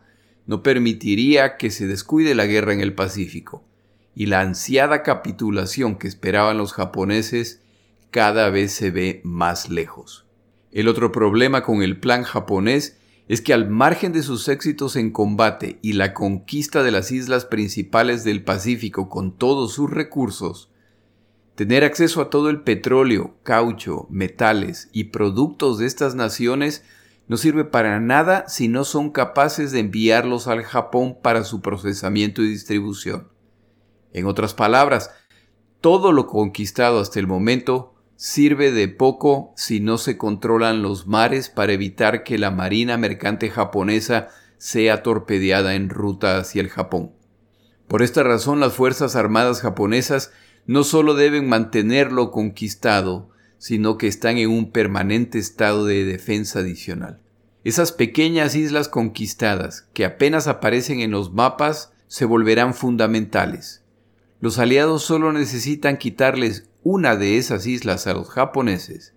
no 0.47 0.63
permitiría 0.63 1.57
que 1.57 1.69
se 1.69 1.85
descuide 1.85 2.33
la 2.33 2.45
guerra 2.45 2.71
en 2.71 2.79
el 2.79 2.93
Pacífico, 2.93 3.65
y 4.15 4.27
la 4.27 4.41
ansiada 4.41 5.03
capitulación 5.03 5.95
que 5.95 6.07
esperaban 6.07 6.57
los 6.57 6.73
japoneses 6.73 7.61
cada 8.11 8.49
vez 8.49 8.71
se 8.71 8.91
ve 8.91 9.21
más 9.23 9.69
lejos. 9.69 10.25
El 10.71 10.87
otro 10.87 11.11
problema 11.11 11.63
con 11.63 11.81
el 11.81 11.99
plan 11.99 12.23
japonés 12.23 12.97
es 13.27 13.41
que 13.41 13.53
al 13.53 13.69
margen 13.69 14.11
de 14.11 14.23
sus 14.23 14.47
éxitos 14.47 14.95
en 14.95 15.11
combate 15.11 15.79
y 15.81 15.93
la 15.93 16.13
conquista 16.13 16.83
de 16.83 16.91
las 16.91 17.11
islas 17.11 17.45
principales 17.45 18.23
del 18.23 18.43
Pacífico 18.43 19.09
con 19.09 19.37
todos 19.37 19.73
sus 19.73 19.89
recursos, 19.89 20.69
Tener 21.55 21.83
acceso 21.83 22.19
a 22.19 22.31
todo 22.31 22.49
el 22.49 22.61
petróleo, 22.61 23.35
caucho, 23.43 24.07
metales 24.09 24.89
y 24.91 25.05
productos 25.05 25.77
de 25.77 25.85
estas 25.85 26.15
naciones 26.15 26.83
no 27.27 27.37
sirve 27.37 27.63
para 27.63 27.99
nada 27.99 28.45
si 28.47 28.67
no 28.67 28.83
son 28.83 29.11
capaces 29.11 29.71
de 29.71 29.79
enviarlos 29.79 30.47
al 30.47 30.63
Japón 30.63 31.15
para 31.21 31.43
su 31.43 31.61
procesamiento 31.61 32.41
y 32.41 32.47
distribución. 32.47 33.27
En 34.13 34.25
otras 34.25 34.53
palabras, 34.53 35.11
todo 35.81 36.11
lo 36.11 36.27
conquistado 36.27 36.99
hasta 36.99 37.19
el 37.19 37.27
momento 37.27 37.93
sirve 38.15 38.71
de 38.71 38.87
poco 38.87 39.53
si 39.57 39.79
no 39.79 39.97
se 39.97 40.17
controlan 40.17 40.81
los 40.81 41.07
mares 41.07 41.49
para 41.49 41.73
evitar 41.73 42.23
que 42.23 42.37
la 42.37 42.51
marina 42.51 42.97
mercante 42.97 43.49
japonesa 43.49 44.29
sea 44.57 45.03
torpedeada 45.03 45.75
en 45.75 45.89
ruta 45.89 46.37
hacia 46.37 46.61
el 46.61 46.69
Japón. 46.69 47.11
Por 47.89 48.01
esta 48.01 48.23
razón 48.23 48.61
las 48.61 48.73
Fuerzas 48.73 49.15
Armadas 49.17 49.61
japonesas 49.61 50.31
no 50.65 50.85
solo 50.85 51.15
deben 51.15 51.49
mantenerlo 51.49 52.31
conquistado, 52.31 53.29
sino 53.57 53.97
que 53.97 54.07
están 54.07 54.37
en 54.37 54.49
un 54.49 54.71
permanente 54.71 55.37
estado 55.37 55.85
de 55.85 56.05
defensa 56.05 56.59
adicional. 56.59 57.19
Esas 57.63 57.91
pequeñas 57.91 58.55
islas 58.55 58.87
conquistadas, 58.89 59.87
que 59.93 60.05
apenas 60.05 60.47
aparecen 60.47 60.99
en 60.99 61.11
los 61.11 61.33
mapas, 61.33 61.93
se 62.07 62.25
volverán 62.25 62.73
fundamentales. 62.73 63.82
Los 64.43 64.59
aliados 64.59 65.03
solo 65.03 65.31
necesitan 65.31 65.95
quitarles 65.95 66.69
una 66.83 67.15
de 67.15 67.37
esas 67.37 67.65
islas 67.65 68.07
a 68.07 68.13
los 68.13 68.29
japoneses, 68.29 69.13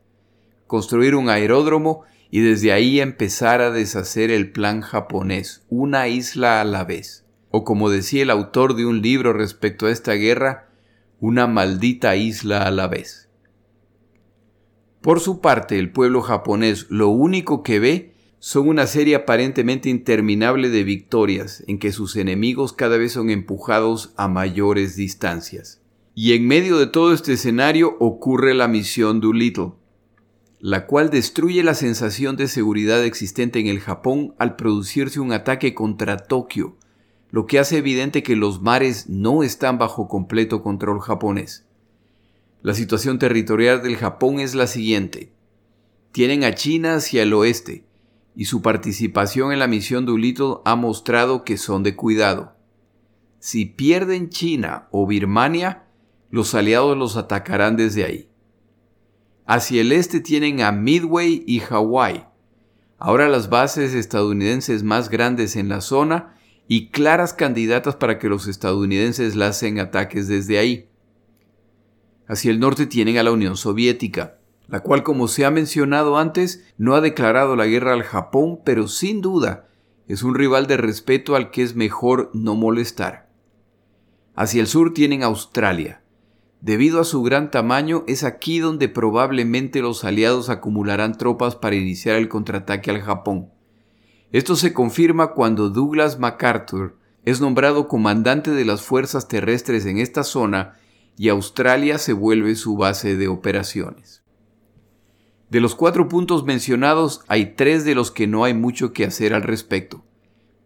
construir 0.68 1.16
un 1.16 1.28
aeródromo 1.30 2.04
y 2.30 2.42
desde 2.42 2.70
ahí 2.70 3.00
empezar 3.00 3.60
a 3.60 3.72
deshacer 3.72 4.30
el 4.30 4.52
plan 4.52 4.82
japonés, 4.82 5.64
una 5.68 6.06
isla 6.06 6.60
a 6.60 6.64
la 6.64 6.84
vez. 6.84 7.24
O 7.50 7.64
como 7.64 7.90
decía 7.90 8.22
el 8.22 8.30
autor 8.30 8.76
de 8.76 8.86
un 8.86 9.02
libro 9.02 9.32
respecto 9.32 9.86
a 9.86 9.90
esta 9.90 10.12
guerra, 10.12 10.68
una 11.18 11.48
maldita 11.48 12.14
isla 12.14 12.62
a 12.62 12.70
la 12.70 12.86
vez. 12.86 13.28
Por 15.00 15.18
su 15.18 15.40
parte, 15.40 15.76
el 15.76 15.90
pueblo 15.90 16.22
japonés 16.22 16.86
lo 16.88 17.08
único 17.08 17.64
que 17.64 17.80
ve 17.80 18.14
son 18.38 18.68
una 18.68 18.86
serie 18.86 19.14
aparentemente 19.14 19.88
interminable 19.88 20.68
de 20.68 20.84
victorias 20.84 21.64
en 21.66 21.78
que 21.78 21.92
sus 21.92 22.16
enemigos 22.16 22.72
cada 22.72 22.96
vez 22.98 23.12
son 23.12 23.30
empujados 23.30 24.12
a 24.16 24.28
mayores 24.28 24.96
distancias. 24.96 25.80
Y 26.14 26.32
en 26.34 26.46
medio 26.46 26.78
de 26.78 26.86
todo 26.86 27.12
este 27.12 27.34
escenario 27.34 27.96
ocurre 27.98 28.54
la 28.54 28.68
misión 28.68 29.20
Doolittle, 29.20 29.72
la 30.60 30.86
cual 30.86 31.10
destruye 31.10 31.62
la 31.62 31.74
sensación 31.74 32.36
de 32.36 32.48
seguridad 32.48 33.04
existente 33.04 33.58
en 33.58 33.66
el 33.66 33.80
Japón 33.80 34.34
al 34.38 34.56
producirse 34.56 35.20
un 35.20 35.32
ataque 35.32 35.74
contra 35.74 36.16
Tokio, 36.16 36.76
lo 37.30 37.46
que 37.46 37.58
hace 37.58 37.78
evidente 37.78 38.22
que 38.22 38.36
los 38.36 38.62
mares 38.62 39.08
no 39.08 39.42
están 39.42 39.78
bajo 39.78 40.08
completo 40.08 40.62
control 40.62 41.00
japonés. 41.00 41.66
La 42.62 42.74
situación 42.74 43.18
territorial 43.18 43.82
del 43.82 43.96
Japón 43.96 44.40
es 44.40 44.54
la 44.54 44.66
siguiente. 44.66 45.32
Tienen 46.12 46.44
a 46.44 46.54
China 46.54 46.96
hacia 46.96 47.22
el 47.22 47.34
oeste, 47.34 47.85
y 48.36 48.44
su 48.44 48.60
participación 48.60 49.52
en 49.52 49.58
la 49.58 49.66
misión 49.66 50.04
Doolittle 50.04 50.56
ha 50.66 50.76
mostrado 50.76 51.42
que 51.42 51.56
son 51.56 51.82
de 51.82 51.96
cuidado. 51.96 52.54
Si 53.38 53.64
pierden 53.64 54.28
China 54.28 54.88
o 54.90 55.06
Birmania, 55.06 55.84
los 56.30 56.54
aliados 56.54 56.96
los 56.98 57.16
atacarán 57.16 57.76
desde 57.76 58.04
ahí. 58.04 58.28
Hacia 59.46 59.80
el 59.80 59.90
este 59.90 60.20
tienen 60.20 60.60
a 60.60 60.70
Midway 60.70 61.44
y 61.46 61.60
Hawái. 61.60 62.26
Ahora 62.98 63.28
las 63.28 63.48
bases 63.48 63.94
estadounidenses 63.94 64.82
más 64.82 65.08
grandes 65.08 65.56
en 65.56 65.70
la 65.70 65.80
zona 65.80 66.36
y 66.68 66.88
claras 66.88 67.32
candidatas 67.32 67.96
para 67.96 68.18
que 68.18 68.28
los 68.28 68.48
estadounidenses 68.48 69.34
lancen 69.34 69.80
ataques 69.80 70.28
desde 70.28 70.58
ahí. 70.58 70.88
Hacia 72.28 72.50
el 72.50 72.60
norte 72.60 72.86
tienen 72.86 73.16
a 73.16 73.22
la 73.22 73.30
Unión 73.30 73.56
Soviética, 73.56 74.35
la 74.68 74.80
cual, 74.80 75.02
como 75.02 75.28
se 75.28 75.44
ha 75.44 75.50
mencionado 75.50 76.18
antes, 76.18 76.64
no 76.76 76.94
ha 76.94 77.00
declarado 77.00 77.56
la 77.56 77.66
guerra 77.66 77.92
al 77.92 78.02
Japón, 78.02 78.60
pero 78.64 78.88
sin 78.88 79.20
duda 79.20 79.68
es 80.08 80.22
un 80.22 80.34
rival 80.34 80.66
de 80.66 80.76
respeto 80.76 81.36
al 81.36 81.50
que 81.50 81.62
es 81.62 81.76
mejor 81.76 82.30
no 82.32 82.54
molestar. 82.54 83.28
Hacia 84.34 84.60
el 84.60 84.66
sur 84.66 84.92
tienen 84.92 85.22
Australia. 85.22 86.02
Debido 86.60 87.00
a 87.00 87.04
su 87.04 87.22
gran 87.22 87.50
tamaño, 87.50 88.04
es 88.06 88.24
aquí 88.24 88.58
donde 88.58 88.88
probablemente 88.88 89.80
los 89.80 90.04
aliados 90.04 90.48
acumularán 90.48 91.16
tropas 91.16 91.54
para 91.54 91.76
iniciar 91.76 92.16
el 92.16 92.28
contraataque 92.28 92.90
al 92.90 93.02
Japón. 93.02 93.50
Esto 94.32 94.56
se 94.56 94.72
confirma 94.72 95.32
cuando 95.32 95.70
Douglas 95.70 96.18
MacArthur 96.18 96.96
es 97.24 97.40
nombrado 97.40 97.88
comandante 97.88 98.50
de 98.50 98.64
las 98.64 98.82
fuerzas 98.82 99.28
terrestres 99.28 99.86
en 99.86 99.98
esta 99.98 100.24
zona 100.24 100.76
y 101.16 101.28
Australia 101.28 101.98
se 101.98 102.12
vuelve 102.12 102.54
su 102.54 102.76
base 102.76 103.16
de 103.16 103.28
operaciones. 103.28 104.25
De 105.48 105.60
los 105.60 105.74
cuatro 105.76 106.08
puntos 106.08 106.44
mencionados 106.44 107.20
hay 107.28 107.54
tres 107.54 107.84
de 107.84 107.94
los 107.94 108.10
que 108.10 108.26
no 108.26 108.44
hay 108.44 108.54
mucho 108.54 108.92
que 108.92 109.04
hacer 109.04 109.32
al 109.32 109.42
respecto, 109.42 110.04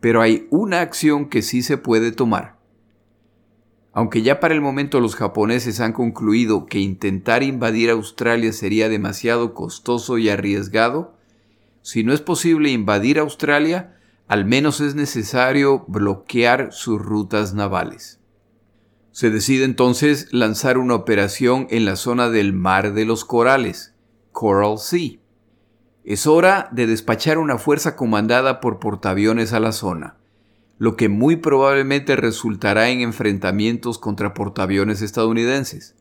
pero 0.00 0.22
hay 0.22 0.46
una 0.50 0.80
acción 0.80 1.28
que 1.28 1.42
sí 1.42 1.62
se 1.62 1.76
puede 1.76 2.12
tomar. 2.12 2.58
Aunque 3.92 4.22
ya 4.22 4.40
para 4.40 4.54
el 4.54 4.60
momento 4.60 5.00
los 5.00 5.16
japoneses 5.16 5.80
han 5.80 5.92
concluido 5.92 6.64
que 6.64 6.78
intentar 6.78 7.42
invadir 7.42 7.90
Australia 7.90 8.52
sería 8.52 8.88
demasiado 8.88 9.52
costoso 9.52 10.16
y 10.16 10.28
arriesgado, 10.28 11.14
si 11.82 12.04
no 12.04 12.12
es 12.12 12.20
posible 12.20 12.70
invadir 12.70 13.18
Australia, 13.18 13.96
al 14.28 14.44
menos 14.44 14.80
es 14.80 14.94
necesario 14.94 15.84
bloquear 15.88 16.72
sus 16.72 17.02
rutas 17.02 17.52
navales. 17.52 18.20
Se 19.10 19.28
decide 19.28 19.64
entonces 19.64 20.28
lanzar 20.30 20.78
una 20.78 20.94
operación 20.94 21.66
en 21.70 21.84
la 21.84 21.96
zona 21.96 22.30
del 22.30 22.52
Mar 22.52 22.94
de 22.94 23.04
los 23.04 23.24
Corales, 23.24 23.92
Coral 24.40 24.78
Sea. 24.78 25.18
Es 26.02 26.26
hora 26.26 26.70
de 26.72 26.86
despachar 26.86 27.36
una 27.36 27.58
fuerza 27.58 27.94
comandada 27.94 28.58
por 28.62 28.78
portaaviones 28.78 29.52
a 29.52 29.60
la 29.60 29.70
zona, 29.70 30.16
lo 30.78 30.96
que 30.96 31.10
muy 31.10 31.36
probablemente 31.36 32.16
resultará 32.16 32.88
en 32.88 33.02
enfrentamientos 33.02 33.98
contra 33.98 34.32
portaaviones 34.32 35.02
estadounidenses. 35.02 35.94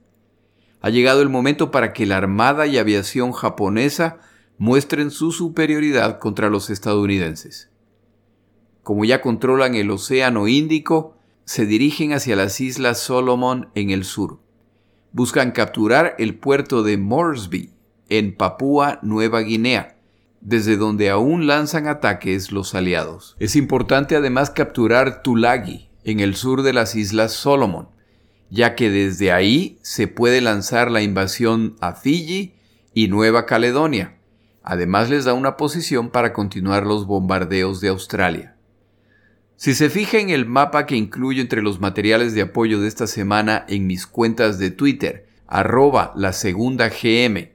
Ha 0.80 0.90
llegado 0.90 1.22
el 1.22 1.28
momento 1.28 1.70
para 1.70 1.92
que 1.92 2.06
la 2.06 2.16
Armada 2.16 2.66
y 2.66 2.78
Aviación 2.78 3.34
japonesa 3.34 4.20
muestren 4.58 5.12
su 5.12 5.34
superioridad 5.34 6.20
contra 6.20 6.50
los 6.50 6.70
estadounidenses. 6.70 7.70
Como 8.84 9.04
ya 9.04 9.20
controlan 9.20 9.76
el 9.76 9.92
Océano 9.92 10.48
Índico, 10.48 11.18
se 11.44 11.66
dirigen 11.66 12.14
hacia 12.14 12.38
las 12.38 12.62
Islas 12.62 13.00
Solomon 13.00 13.68
en 13.76 13.90
el 13.90 14.06
sur. 14.06 14.40
Buscan 15.12 15.52
capturar 15.52 16.16
el 16.20 16.40
puerto 16.40 16.84
de 16.84 16.98
Moresby, 16.98 17.74
en 18.10 18.36
Papúa 18.36 19.00
Nueva 19.02 19.42
Guinea, 19.42 19.96
desde 20.42 20.78
donde 20.78 21.10
aún 21.10 21.48
lanzan 21.48 21.88
ataques 21.88 22.52
los 22.52 22.76
aliados. 22.76 23.36
Es 23.40 23.56
importante 23.56 24.16
además 24.16 24.50
capturar 24.50 25.22
Tulagi, 25.24 25.90
en 26.04 26.20
el 26.20 26.36
sur 26.36 26.64
de 26.64 26.74
las 26.74 26.96
Islas 26.96 27.34
Solomon, 27.34 27.90
ya 28.50 28.76
que 28.76 28.90
desde 28.90 29.32
ahí 29.32 29.78
se 29.82 30.08
puede 30.08 30.42
lanzar 30.42 30.90
la 30.90 31.02
invasión 31.02 31.76
a 31.82 31.94
Fiji 31.94 32.54
y 32.94 33.08
Nueva 33.08 33.46
Caledonia. 33.46 34.18
Además 34.64 35.10
les 35.10 35.26
da 35.26 35.34
una 35.34 35.58
posición 35.58 36.10
para 36.10 36.34
continuar 36.34 36.86
los 36.86 37.06
bombardeos 37.06 37.82
de 37.82 37.90
Australia. 37.90 38.56
Si 39.56 39.74
se 39.74 39.90
fija 39.90 40.20
en 40.20 40.30
el 40.30 40.46
mapa 40.46 40.86
que 40.86 40.96
incluyo 40.96 41.42
entre 41.42 41.62
los 41.62 41.80
materiales 41.80 42.34
de 42.34 42.42
apoyo 42.44 42.80
de 42.80 42.88
esta 42.88 43.08
semana 43.08 43.66
en 43.68 43.88
mis 43.88 44.08
cuentas 44.08 44.58
de 44.58 44.72
Twitter, 44.72 45.28
arroba 45.48 46.14
la 46.16 46.32
segunda 46.32 46.90
GM, 46.90 47.52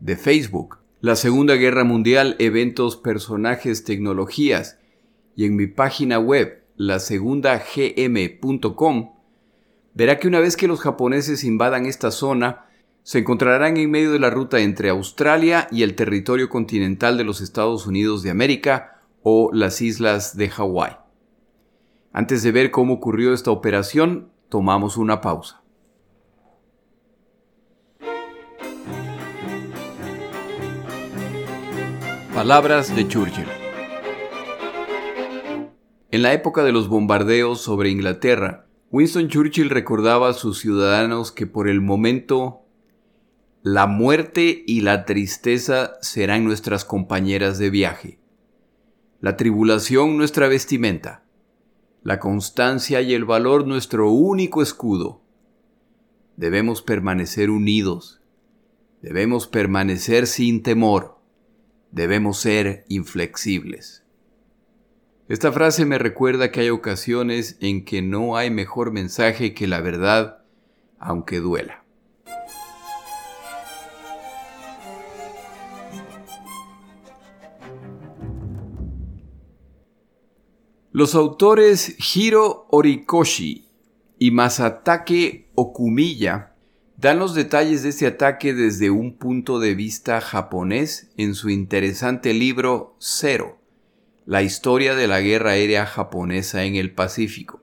de 0.00 0.16
Facebook, 0.16 0.78
la 1.00 1.16
Segunda 1.16 1.54
Guerra 1.54 1.84
Mundial, 1.84 2.36
eventos, 2.38 2.96
personajes, 2.96 3.84
tecnologías, 3.84 4.78
y 5.36 5.44
en 5.44 5.56
mi 5.56 5.66
página 5.66 6.18
web, 6.18 6.62
lasegundagm.com, 6.76 9.12
verá 9.94 10.18
que 10.18 10.28
una 10.28 10.40
vez 10.40 10.56
que 10.56 10.68
los 10.68 10.80
japoneses 10.80 11.44
invadan 11.44 11.86
esta 11.86 12.10
zona, 12.10 12.66
se 13.02 13.20
encontrarán 13.20 13.76
en 13.76 13.90
medio 13.90 14.12
de 14.12 14.18
la 14.18 14.30
ruta 14.30 14.60
entre 14.60 14.90
Australia 14.90 15.68
y 15.70 15.82
el 15.82 15.94
territorio 15.94 16.48
continental 16.48 17.16
de 17.16 17.24
los 17.24 17.40
Estados 17.40 17.86
Unidos 17.86 18.22
de 18.22 18.30
América 18.30 19.00
o 19.22 19.50
las 19.52 19.80
islas 19.80 20.36
de 20.36 20.48
Hawái. 20.48 20.96
Antes 22.12 22.42
de 22.42 22.52
ver 22.52 22.70
cómo 22.70 22.94
ocurrió 22.94 23.32
esta 23.32 23.50
operación, 23.50 24.30
tomamos 24.48 24.96
una 24.96 25.20
pausa. 25.20 25.59
Palabras 32.40 32.96
de 32.96 33.06
Churchill. 33.06 33.44
En 36.10 36.22
la 36.22 36.32
época 36.32 36.64
de 36.64 36.72
los 36.72 36.88
bombardeos 36.88 37.60
sobre 37.60 37.90
Inglaterra, 37.90 38.64
Winston 38.90 39.28
Churchill 39.28 39.68
recordaba 39.68 40.30
a 40.30 40.32
sus 40.32 40.58
ciudadanos 40.58 41.32
que 41.32 41.46
por 41.46 41.68
el 41.68 41.82
momento 41.82 42.62
la 43.62 43.86
muerte 43.86 44.64
y 44.66 44.80
la 44.80 45.04
tristeza 45.04 45.98
serán 46.00 46.46
nuestras 46.46 46.86
compañeras 46.86 47.58
de 47.58 47.68
viaje, 47.68 48.20
la 49.20 49.36
tribulación 49.36 50.16
nuestra 50.16 50.48
vestimenta, 50.48 51.26
la 52.04 52.18
constancia 52.20 53.02
y 53.02 53.12
el 53.12 53.26
valor 53.26 53.66
nuestro 53.66 54.10
único 54.10 54.62
escudo. 54.62 55.20
Debemos 56.36 56.80
permanecer 56.80 57.50
unidos, 57.50 58.22
debemos 59.02 59.46
permanecer 59.46 60.26
sin 60.26 60.62
temor, 60.62 61.19
debemos 61.92 62.38
ser 62.38 62.84
inflexibles. 62.88 64.04
Esta 65.28 65.52
frase 65.52 65.86
me 65.86 65.98
recuerda 65.98 66.50
que 66.50 66.60
hay 66.60 66.70
ocasiones 66.70 67.56
en 67.60 67.84
que 67.84 68.02
no 68.02 68.36
hay 68.36 68.50
mejor 68.50 68.90
mensaje 68.90 69.54
que 69.54 69.68
la 69.68 69.80
verdad, 69.80 70.44
aunque 70.98 71.38
duela. 71.38 71.84
Los 80.92 81.14
autores 81.14 81.96
Hiro 82.16 82.66
Orikoshi 82.70 83.68
y 84.18 84.32
Masatake 84.32 85.48
Okumiya 85.54 86.49
dan 87.00 87.18
los 87.18 87.34
detalles 87.34 87.82
de 87.82 87.88
este 87.88 88.06
ataque 88.06 88.52
desde 88.52 88.90
un 88.90 89.16
punto 89.16 89.58
de 89.58 89.74
vista 89.74 90.20
japonés 90.20 91.10
en 91.16 91.34
su 91.34 91.48
interesante 91.48 92.34
libro 92.34 92.94
Zero, 93.00 93.58
la 94.26 94.42
historia 94.42 94.94
de 94.94 95.08
la 95.08 95.22
guerra 95.22 95.52
aérea 95.52 95.86
japonesa 95.86 96.64
en 96.64 96.74
el 96.74 96.92
Pacífico. 96.92 97.62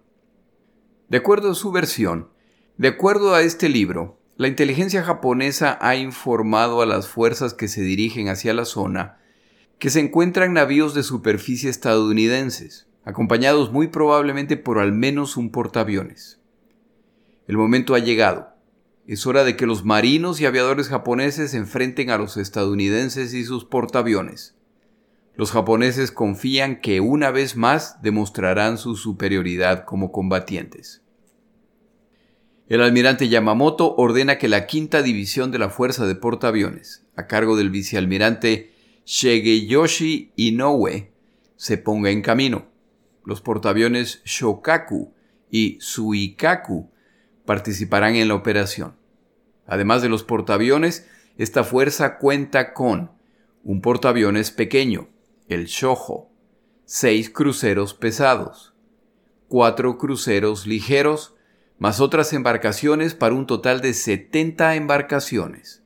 De 1.10 1.18
acuerdo 1.18 1.52
a 1.52 1.56
su 1.56 1.72
versión, 1.72 2.30
de 2.78 2.88
acuerdo 2.88 3.36
a 3.36 3.44
este 3.44 3.70
libro, 3.70 4.20
la 4.38 4.48
inteligencia 4.48 5.04
japonesa 5.04 5.78
ha 5.82 5.96
informado 5.96 6.82
a 6.82 6.88
las 6.88 7.08
fuerzas 7.08 7.54
que 7.54 7.68
se 7.68 7.82
dirigen 7.82 8.30
hacia 8.30 8.56
la 8.56 8.66
zona 8.66 9.20
que 9.78 9.92
se 9.92 10.00
encuentran 10.00 10.54
navíos 10.54 10.96
de 10.96 11.04
superficie 11.04 11.70
estadounidenses 11.70 12.88
acompañados 13.06 13.72
muy 13.72 13.88
probablemente 13.88 14.58
por 14.58 14.80
al 14.80 14.94
menos 14.94 15.38
un 15.38 15.52
portaaviones. 15.52 16.42
El 17.48 17.58
momento 17.58 17.94
ha 17.94 18.00
llegado. 18.00 18.57
Es 19.08 19.26
hora 19.26 19.46
de 19.46 19.56
que 19.56 19.66
los 19.66 19.86
marinos 19.86 20.42
y 20.42 20.46
aviadores 20.46 20.90
japoneses 20.90 21.54
enfrenten 21.54 22.10
a 22.10 22.18
los 22.18 22.36
estadounidenses 22.36 23.34
y 23.34 23.46
sus 23.46 23.64
portaaviones. 23.64 24.56
Los 25.36 25.52
japoneses 25.52 26.12
confían 26.12 26.82
que 26.82 27.00
una 27.00 27.32
vez 27.32 27.56
más 27.56 28.02
demostrarán 28.02 28.78
su 28.78 28.98
superioridad 28.98 29.86
como 29.86 30.12
combatientes. 30.12 31.02
El 32.68 32.82
almirante 32.82 33.30
Yamamoto 33.30 33.96
ordena 33.96 34.38
que 34.38 34.50
la 34.50 34.68
quinta 34.68 35.02
división 35.02 35.52
de 35.52 35.60
la 35.60 35.70
Fuerza 35.70 36.06
de 36.06 36.16
Portaaviones, 36.16 37.06
a 37.16 37.28
cargo 37.28 37.56
del 37.56 37.70
vicealmirante 37.70 38.74
Shigeyoshi 39.06 40.34
Inoue, 40.36 41.14
se 41.56 41.78
ponga 41.78 42.10
en 42.10 42.22
camino 42.22 42.66
los 43.24 43.42
portaaviones 43.42 44.22
Shokaku 44.24 45.14
y 45.52 45.78
Suikaku 45.82 46.90
participarán 47.48 48.16
en 48.16 48.28
la 48.28 48.36
operación. 48.36 48.96
Además 49.66 50.04
de 50.04 50.10
los 50.10 50.24
portaaviones, 50.24 51.08
esta 51.38 51.64
fuerza 51.64 52.18
cuenta 52.18 52.74
con 52.74 53.10
un 53.64 53.82
portaaviones 53.82 54.52
pequeño, 54.52 55.08
el 55.48 55.66
Shoho, 55.66 56.30
seis 56.86 57.30
cruceros 57.30 57.94
pesados, 57.94 58.74
cuatro 59.48 59.98
cruceros 59.98 60.68
ligeros, 60.68 61.36
más 61.80 62.02
otras 62.02 62.34
embarcaciones 62.34 63.16
para 63.16 63.34
un 63.34 63.48
total 63.48 63.82
de 63.82 63.94
70 63.94 64.76
embarcaciones. 64.76 65.84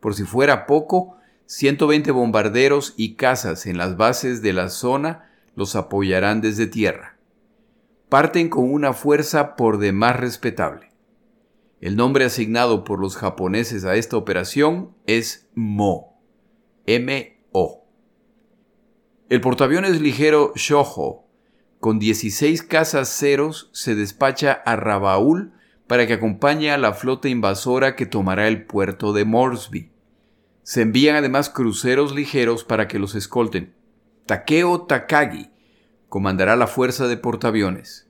Por 0.00 0.14
si 0.14 0.24
fuera 0.24 0.66
poco, 0.66 1.16
120 1.46 2.10
bombarderos 2.10 2.92
y 2.98 3.14
cazas 3.14 3.64
en 3.64 3.78
las 3.78 3.96
bases 3.96 4.42
de 4.42 4.52
la 4.52 4.68
zona 4.68 5.30
los 5.56 5.76
apoyarán 5.76 6.42
desde 6.42 6.66
tierra. 6.66 7.13
Parten 8.08 8.48
con 8.48 8.70
una 8.70 8.92
fuerza 8.92 9.56
por 9.56 9.78
demás 9.78 10.16
respetable. 10.20 10.92
El 11.80 11.96
nombre 11.96 12.24
asignado 12.24 12.84
por 12.84 13.00
los 13.00 13.16
japoneses 13.16 13.84
a 13.84 13.96
esta 13.96 14.16
operación 14.16 14.94
es 15.06 15.48
MO. 15.54 16.18
M-O. 16.86 17.84
El 19.28 19.40
portaaviones 19.40 20.00
ligero 20.00 20.52
Shoho, 20.54 21.24
con 21.80 21.98
16 21.98 22.62
cazas 22.62 23.08
ceros, 23.08 23.70
se 23.72 23.94
despacha 23.94 24.52
a 24.52 24.76
Rabaul 24.76 25.52
para 25.86 26.06
que 26.06 26.14
acompañe 26.14 26.70
a 26.70 26.78
la 26.78 26.92
flota 26.92 27.28
invasora 27.28 27.96
que 27.96 28.06
tomará 28.06 28.48
el 28.48 28.64
puerto 28.66 29.12
de 29.12 29.24
Moresby. 29.24 29.90
Se 30.62 30.82
envían 30.82 31.16
además 31.16 31.50
cruceros 31.50 32.14
ligeros 32.14 32.64
para 32.64 32.86
que 32.86 32.98
los 32.98 33.14
escolten. 33.14 33.74
Takeo 34.26 34.82
Takagi 34.82 35.53
comandará 36.08 36.56
la 36.56 36.66
fuerza 36.66 37.08
de 37.08 37.16
portaaviones. 37.16 38.08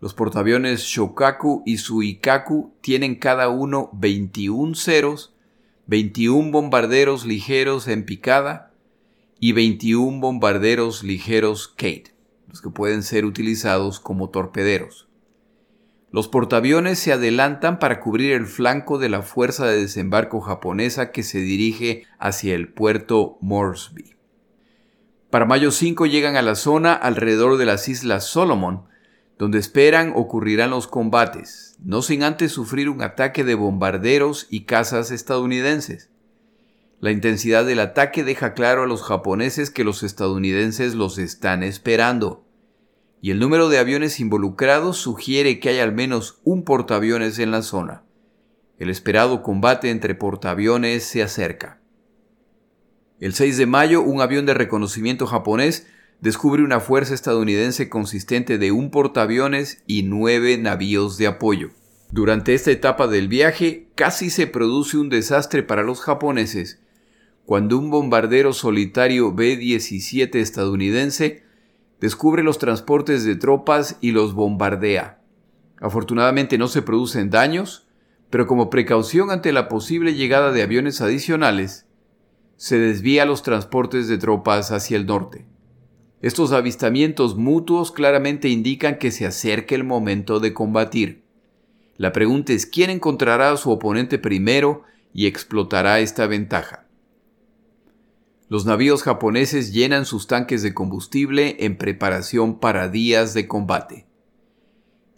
Los 0.00 0.14
portaaviones 0.14 0.82
Shokaku 0.82 1.62
y 1.64 1.78
Suikaku 1.78 2.74
tienen 2.80 3.14
cada 3.14 3.48
uno 3.48 3.90
21 3.94 4.74
ceros, 4.74 5.34
21 5.86 6.50
bombarderos 6.50 7.24
ligeros 7.24 7.88
en 7.88 8.04
picada 8.04 8.72
y 9.40 9.52
21 9.52 10.20
bombarderos 10.20 11.02
ligeros 11.04 11.68
Kate, 11.68 12.14
los 12.48 12.60
que 12.60 12.70
pueden 12.70 13.02
ser 13.02 13.24
utilizados 13.24 14.00
como 14.00 14.30
torpederos. 14.30 15.08
Los 16.10 16.28
portaaviones 16.28 17.00
se 17.00 17.12
adelantan 17.12 17.78
para 17.80 17.98
cubrir 18.00 18.32
el 18.34 18.46
flanco 18.46 18.98
de 18.98 19.08
la 19.08 19.22
fuerza 19.22 19.66
de 19.66 19.80
desembarco 19.80 20.40
japonesa 20.40 21.10
que 21.10 21.24
se 21.24 21.38
dirige 21.38 22.04
hacia 22.18 22.54
el 22.54 22.68
puerto 22.68 23.36
Moresby. 23.40 24.14
Para 25.34 25.46
mayo 25.46 25.72
5 25.72 26.06
llegan 26.06 26.36
a 26.36 26.42
la 26.42 26.54
zona 26.54 26.92
alrededor 26.92 27.56
de 27.56 27.66
las 27.66 27.88
Islas 27.88 28.24
Solomon, 28.24 28.84
donde 29.36 29.58
esperan 29.58 30.12
ocurrirán 30.14 30.70
los 30.70 30.86
combates, 30.86 31.74
no 31.82 32.02
sin 32.02 32.22
antes 32.22 32.52
sufrir 32.52 32.88
un 32.88 33.02
ataque 33.02 33.42
de 33.42 33.56
bombarderos 33.56 34.46
y 34.48 34.60
cazas 34.60 35.10
estadounidenses. 35.10 36.08
La 37.00 37.10
intensidad 37.10 37.64
del 37.64 37.80
ataque 37.80 38.22
deja 38.22 38.54
claro 38.54 38.84
a 38.84 38.86
los 38.86 39.02
japoneses 39.02 39.72
que 39.72 39.82
los 39.82 40.04
estadounidenses 40.04 40.94
los 40.94 41.18
están 41.18 41.64
esperando, 41.64 42.44
y 43.20 43.32
el 43.32 43.40
número 43.40 43.68
de 43.68 43.78
aviones 43.78 44.20
involucrados 44.20 44.98
sugiere 44.98 45.58
que 45.58 45.70
hay 45.70 45.80
al 45.80 45.90
menos 45.90 46.38
un 46.44 46.62
portaaviones 46.62 47.40
en 47.40 47.50
la 47.50 47.62
zona. 47.62 48.04
El 48.78 48.88
esperado 48.88 49.42
combate 49.42 49.90
entre 49.90 50.14
portaaviones 50.14 51.02
se 51.02 51.24
acerca. 51.24 51.80
El 53.20 53.34
6 53.34 53.56
de 53.56 53.66
mayo, 53.66 54.02
un 54.02 54.20
avión 54.20 54.44
de 54.46 54.54
reconocimiento 54.54 55.26
japonés 55.26 55.86
descubre 56.20 56.62
una 56.62 56.80
fuerza 56.80 57.14
estadounidense 57.14 57.88
consistente 57.88 58.58
de 58.58 58.72
un 58.72 58.90
portaaviones 58.90 59.82
y 59.86 60.02
nueve 60.02 60.58
navíos 60.58 61.16
de 61.16 61.26
apoyo. 61.26 61.70
Durante 62.10 62.54
esta 62.54 62.70
etapa 62.70 63.06
del 63.06 63.28
viaje 63.28 63.88
casi 63.94 64.30
se 64.30 64.46
produce 64.46 64.96
un 64.96 65.08
desastre 65.08 65.62
para 65.62 65.82
los 65.82 66.00
japoneses 66.00 66.80
cuando 67.44 67.78
un 67.78 67.90
bombardero 67.90 68.52
solitario 68.52 69.32
B-17 69.34 70.36
estadounidense 70.36 71.42
descubre 72.00 72.42
los 72.42 72.58
transportes 72.58 73.24
de 73.24 73.36
tropas 73.36 73.98
y 74.00 74.12
los 74.12 74.34
bombardea. 74.34 75.20
Afortunadamente 75.80 76.56
no 76.56 76.68
se 76.68 76.82
producen 76.82 77.30
daños, 77.30 77.86
pero 78.30 78.46
como 78.46 78.70
precaución 78.70 79.30
ante 79.30 79.52
la 79.52 79.68
posible 79.68 80.14
llegada 80.14 80.52
de 80.52 80.62
aviones 80.62 81.00
adicionales, 81.00 81.83
se 82.64 82.78
desvía 82.78 83.26
los 83.26 83.42
transportes 83.42 84.08
de 84.08 84.16
tropas 84.16 84.72
hacia 84.72 84.96
el 84.96 85.04
norte. 85.04 85.44
Estos 86.22 86.52
avistamientos 86.52 87.36
mutuos 87.36 87.92
claramente 87.92 88.48
indican 88.48 88.96
que 88.96 89.10
se 89.10 89.26
acerca 89.26 89.74
el 89.74 89.84
momento 89.84 90.40
de 90.40 90.54
combatir. 90.54 91.24
La 91.98 92.14
pregunta 92.14 92.54
es 92.54 92.64
quién 92.64 92.88
encontrará 92.88 93.50
a 93.50 93.58
su 93.58 93.70
oponente 93.70 94.18
primero 94.18 94.82
y 95.12 95.26
explotará 95.26 96.00
esta 96.00 96.26
ventaja. 96.26 96.86
Los 98.48 98.64
navíos 98.64 99.02
japoneses 99.02 99.74
llenan 99.74 100.06
sus 100.06 100.26
tanques 100.26 100.62
de 100.62 100.72
combustible 100.72 101.58
en 101.66 101.76
preparación 101.76 102.60
para 102.60 102.88
días 102.88 103.34
de 103.34 103.46
combate. 103.46 104.06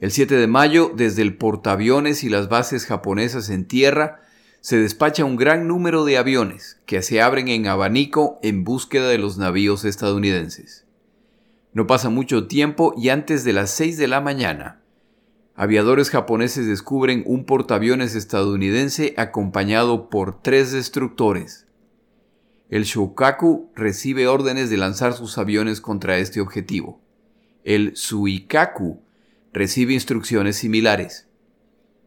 El 0.00 0.10
7 0.10 0.34
de 0.34 0.48
mayo, 0.48 0.90
desde 0.96 1.22
el 1.22 1.36
portaaviones 1.36 2.24
y 2.24 2.28
las 2.28 2.48
bases 2.48 2.86
japonesas 2.86 3.50
en 3.50 3.68
tierra, 3.68 4.25
se 4.66 4.78
despacha 4.78 5.24
un 5.24 5.36
gran 5.36 5.68
número 5.68 6.04
de 6.04 6.18
aviones 6.18 6.80
que 6.86 7.00
se 7.00 7.22
abren 7.22 7.46
en 7.46 7.68
abanico 7.68 8.40
en 8.42 8.64
búsqueda 8.64 9.08
de 9.08 9.16
los 9.16 9.38
navíos 9.38 9.84
estadounidenses. 9.84 10.84
No 11.72 11.86
pasa 11.86 12.10
mucho 12.10 12.48
tiempo 12.48 12.92
y 12.96 13.10
antes 13.10 13.44
de 13.44 13.52
las 13.52 13.70
6 13.70 13.96
de 13.96 14.08
la 14.08 14.20
mañana, 14.20 14.80
aviadores 15.54 16.10
japoneses 16.10 16.66
descubren 16.66 17.22
un 17.26 17.44
portaaviones 17.44 18.16
estadounidense 18.16 19.14
acompañado 19.16 20.10
por 20.10 20.42
tres 20.42 20.72
destructores. 20.72 21.68
el 22.68 22.82
Shokaku 22.82 23.70
recibe 23.76 24.26
órdenes 24.26 24.68
de 24.68 24.78
lanzar 24.78 25.12
sus 25.12 25.38
aviones 25.38 25.80
contra 25.80 26.18
este 26.18 26.40
objetivo. 26.40 27.00
El 27.62 27.94
Suikaku 27.94 29.00
recibe 29.52 29.94
instrucciones 29.94 30.56
similares. 30.56 31.28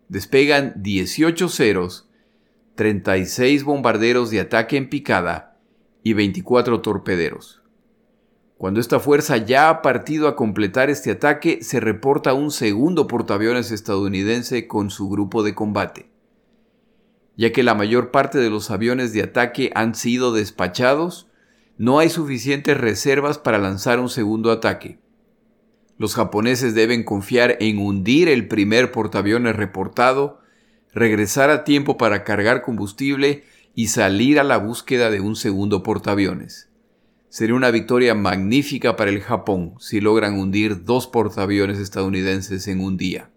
Despegan 0.10 0.74
18 0.76 1.48
ceros, 1.48 2.09
36 2.80 3.66
bombarderos 3.66 4.30
de 4.30 4.40
ataque 4.40 4.78
en 4.78 4.88
picada 4.88 5.60
y 6.02 6.14
24 6.14 6.80
torpederos. 6.80 7.62
Cuando 8.58 8.80
esta 8.80 9.02
fuerza 9.02 9.36
ya 9.36 9.68
ha 9.68 9.82
partido 9.82 10.30
a 10.30 10.38
completar 10.38 10.90
este 10.90 11.12
ataque, 11.12 11.62
se 11.62 11.82
reporta 11.82 12.34
un 12.34 12.52
segundo 12.52 13.06
portaaviones 13.06 13.72
estadounidense 13.72 14.66
con 14.68 14.92
su 14.92 15.10
grupo 15.10 15.44
de 15.44 15.54
combate. 15.56 16.10
Ya 17.36 17.52
que 17.52 17.64
la 17.64 17.76
mayor 17.76 18.12
parte 18.12 18.38
de 18.38 18.50
los 18.50 18.72
aviones 18.72 19.12
de 19.12 19.24
ataque 19.24 19.72
han 19.76 19.94
sido 19.94 20.32
despachados, 20.32 21.28
no 21.78 22.00
hay 22.00 22.10
suficientes 22.10 22.78
reservas 22.78 23.40
para 23.40 23.58
lanzar 23.58 24.00
un 24.00 24.08
segundo 24.08 24.52
ataque. 24.54 25.00
Los 25.98 26.16
japoneses 26.16 26.76
deben 26.76 27.04
confiar 27.04 27.58
en 27.60 27.80
hundir 27.80 28.30
el 28.30 28.48
primer 28.48 28.94
portaaviones 28.94 29.58
reportado, 29.58 30.39
regresar 31.00 31.50
a 31.50 31.64
tiempo 31.64 31.98
para 31.98 32.24
cargar 32.24 32.62
combustible 32.62 33.44
y 33.74 33.88
salir 33.88 34.40
a 34.40 34.44
la 34.44 34.58
búsqueda 34.58 35.10
de 35.10 35.22
un 35.22 35.36
segundo 35.36 35.82
portaaviones. 35.82 36.70
Sería 37.30 37.56
una 37.56 37.72
victoria 37.72 38.16
magnífica 38.16 38.96
para 38.96 39.12
el 39.12 39.22
Japón 39.22 39.76
si 39.80 40.02
logran 40.02 40.38
hundir 40.38 40.84
dos 40.84 41.08
portaaviones 41.08 41.80
estadounidenses 41.80 42.68
en 42.68 42.82
un 42.82 42.98
día. 42.98 43.30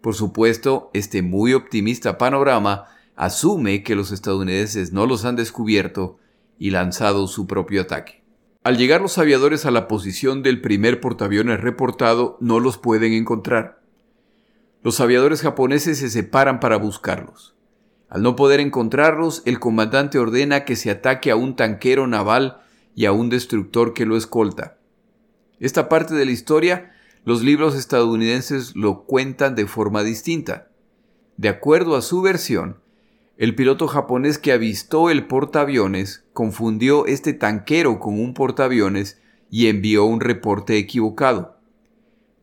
Por 0.00 0.14
supuesto, 0.14 0.90
este 0.94 1.22
muy 1.22 1.54
optimista 1.54 2.18
panorama 2.18 2.84
asume 3.16 3.82
que 3.82 3.96
los 3.96 4.12
estadounidenses 4.12 4.92
no 4.92 5.06
los 5.06 5.24
han 5.24 5.36
descubierto 5.36 6.18
y 6.58 6.70
lanzado 6.70 7.26
su 7.26 7.46
propio 7.46 7.82
ataque. 7.82 8.22
Al 8.62 8.76
llegar 8.76 9.00
los 9.00 9.18
aviadores 9.18 9.66
a 9.66 9.70
la 9.70 9.88
posición 9.88 10.42
del 10.42 10.60
primer 10.60 11.00
portaaviones 11.00 11.60
reportado, 11.60 12.36
no 12.40 12.60
los 12.60 12.78
pueden 12.78 13.12
encontrar. 13.12 13.80
Los 14.82 15.00
aviadores 15.00 15.42
japoneses 15.42 15.98
se 15.98 16.08
separan 16.08 16.60
para 16.60 16.76
buscarlos. 16.76 17.54
Al 18.08 18.22
no 18.22 18.36
poder 18.36 18.60
encontrarlos, 18.60 19.42
el 19.44 19.58
comandante 19.58 20.18
ordena 20.18 20.64
que 20.64 20.76
se 20.76 20.90
ataque 20.90 21.30
a 21.30 21.36
un 21.36 21.56
tanquero 21.56 22.06
naval 22.06 22.62
y 22.94 23.06
a 23.06 23.12
un 23.12 23.28
destructor 23.28 23.92
que 23.92 24.06
lo 24.06 24.16
escolta. 24.16 24.78
Esta 25.60 25.88
parte 25.88 26.14
de 26.14 26.24
la 26.24 26.30
historia 26.30 26.92
los 27.24 27.42
libros 27.42 27.74
estadounidenses 27.74 28.74
lo 28.74 29.04
cuentan 29.04 29.54
de 29.54 29.66
forma 29.66 30.02
distinta. 30.02 30.68
De 31.36 31.50
acuerdo 31.50 31.94
a 31.94 32.00
su 32.00 32.22
versión, 32.22 32.78
el 33.36 33.54
piloto 33.54 33.86
japonés 33.86 34.38
que 34.38 34.52
avistó 34.52 35.10
el 35.10 35.26
portaaviones 35.26 36.24
confundió 36.32 37.04
este 37.04 37.34
tanquero 37.34 38.00
con 38.00 38.18
un 38.18 38.32
portaaviones 38.32 39.20
y 39.50 39.66
envió 39.66 40.06
un 40.06 40.20
reporte 40.20 40.78
equivocado. 40.78 41.58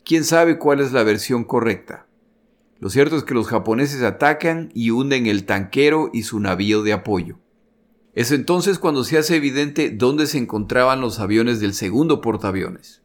¿Quién 0.04 0.22
sabe 0.22 0.56
cuál 0.56 0.80
es 0.80 0.92
la 0.92 1.02
versión 1.02 1.42
correcta? 1.42 2.05
Lo 2.86 2.90
cierto 2.90 3.16
es 3.16 3.24
que 3.24 3.34
los 3.34 3.48
japoneses 3.48 4.00
atacan 4.02 4.70
y 4.72 4.92
hunden 4.92 5.26
el 5.26 5.44
tanquero 5.44 6.08
y 6.12 6.22
su 6.22 6.38
navío 6.38 6.84
de 6.84 6.92
apoyo. 6.92 7.40
Es 8.14 8.30
entonces 8.30 8.78
cuando 8.78 9.02
se 9.02 9.18
hace 9.18 9.34
evidente 9.34 9.90
dónde 9.90 10.28
se 10.28 10.38
encontraban 10.38 11.00
los 11.00 11.18
aviones 11.18 11.58
del 11.58 11.74
segundo 11.74 12.20
portaaviones. 12.20 13.02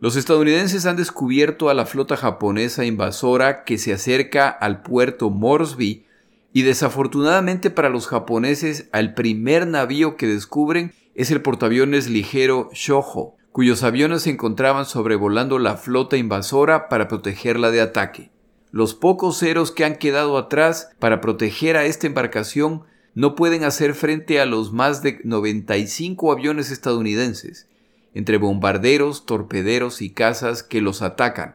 Los 0.00 0.16
estadounidenses 0.16 0.84
han 0.84 0.96
descubierto 0.96 1.68
a 1.68 1.74
la 1.74 1.86
flota 1.86 2.16
japonesa 2.16 2.84
invasora 2.86 3.62
que 3.62 3.78
se 3.78 3.92
acerca 3.92 4.48
al 4.48 4.82
puerto 4.82 5.30
Moresby 5.30 6.06
y 6.52 6.62
desafortunadamente 6.62 7.70
para 7.70 7.90
los 7.90 8.08
japoneses 8.08 8.88
al 8.90 9.14
primer 9.14 9.68
navío 9.68 10.16
que 10.16 10.26
descubren 10.26 10.92
es 11.14 11.30
el 11.30 11.40
portaaviones 11.40 12.10
ligero 12.10 12.68
Shoho, 12.72 13.36
cuyos 13.52 13.84
aviones 13.84 14.22
se 14.22 14.30
encontraban 14.30 14.86
sobrevolando 14.86 15.60
la 15.60 15.76
flota 15.76 16.16
invasora 16.16 16.88
para 16.88 17.06
protegerla 17.06 17.70
de 17.70 17.80
ataque. 17.80 18.33
Los 18.74 18.92
pocos 18.92 19.38
ceros 19.38 19.70
que 19.70 19.84
han 19.84 19.94
quedado 19.94 20.36
atrás 20.36 20.90
para 20.98 21.20
proteger 21.20 21.76
a 21.76 21.84
esta 21.84 22.08
embarcación 22.08 22.82
no 23.14 23.36
pueden 23.36 23.62
hacer 23.62 23.94
frente 23.94 24.40
a 24.40 24.46
los 24.46 24.72
más 24.72 25.00
de 25.00 25.20
95 25.22 26.32
aviones 26.32 26.72
estadounidenses, 26.72 27.68
entre 28.14 28.36
bombarderos, 28.36 29.26
torpederos 29.26 30.02
y 30.02 30.10
cazas 30.10 30.64
que 30.64 30.80
los 30.80 31.02
atacan, 31.02 31.54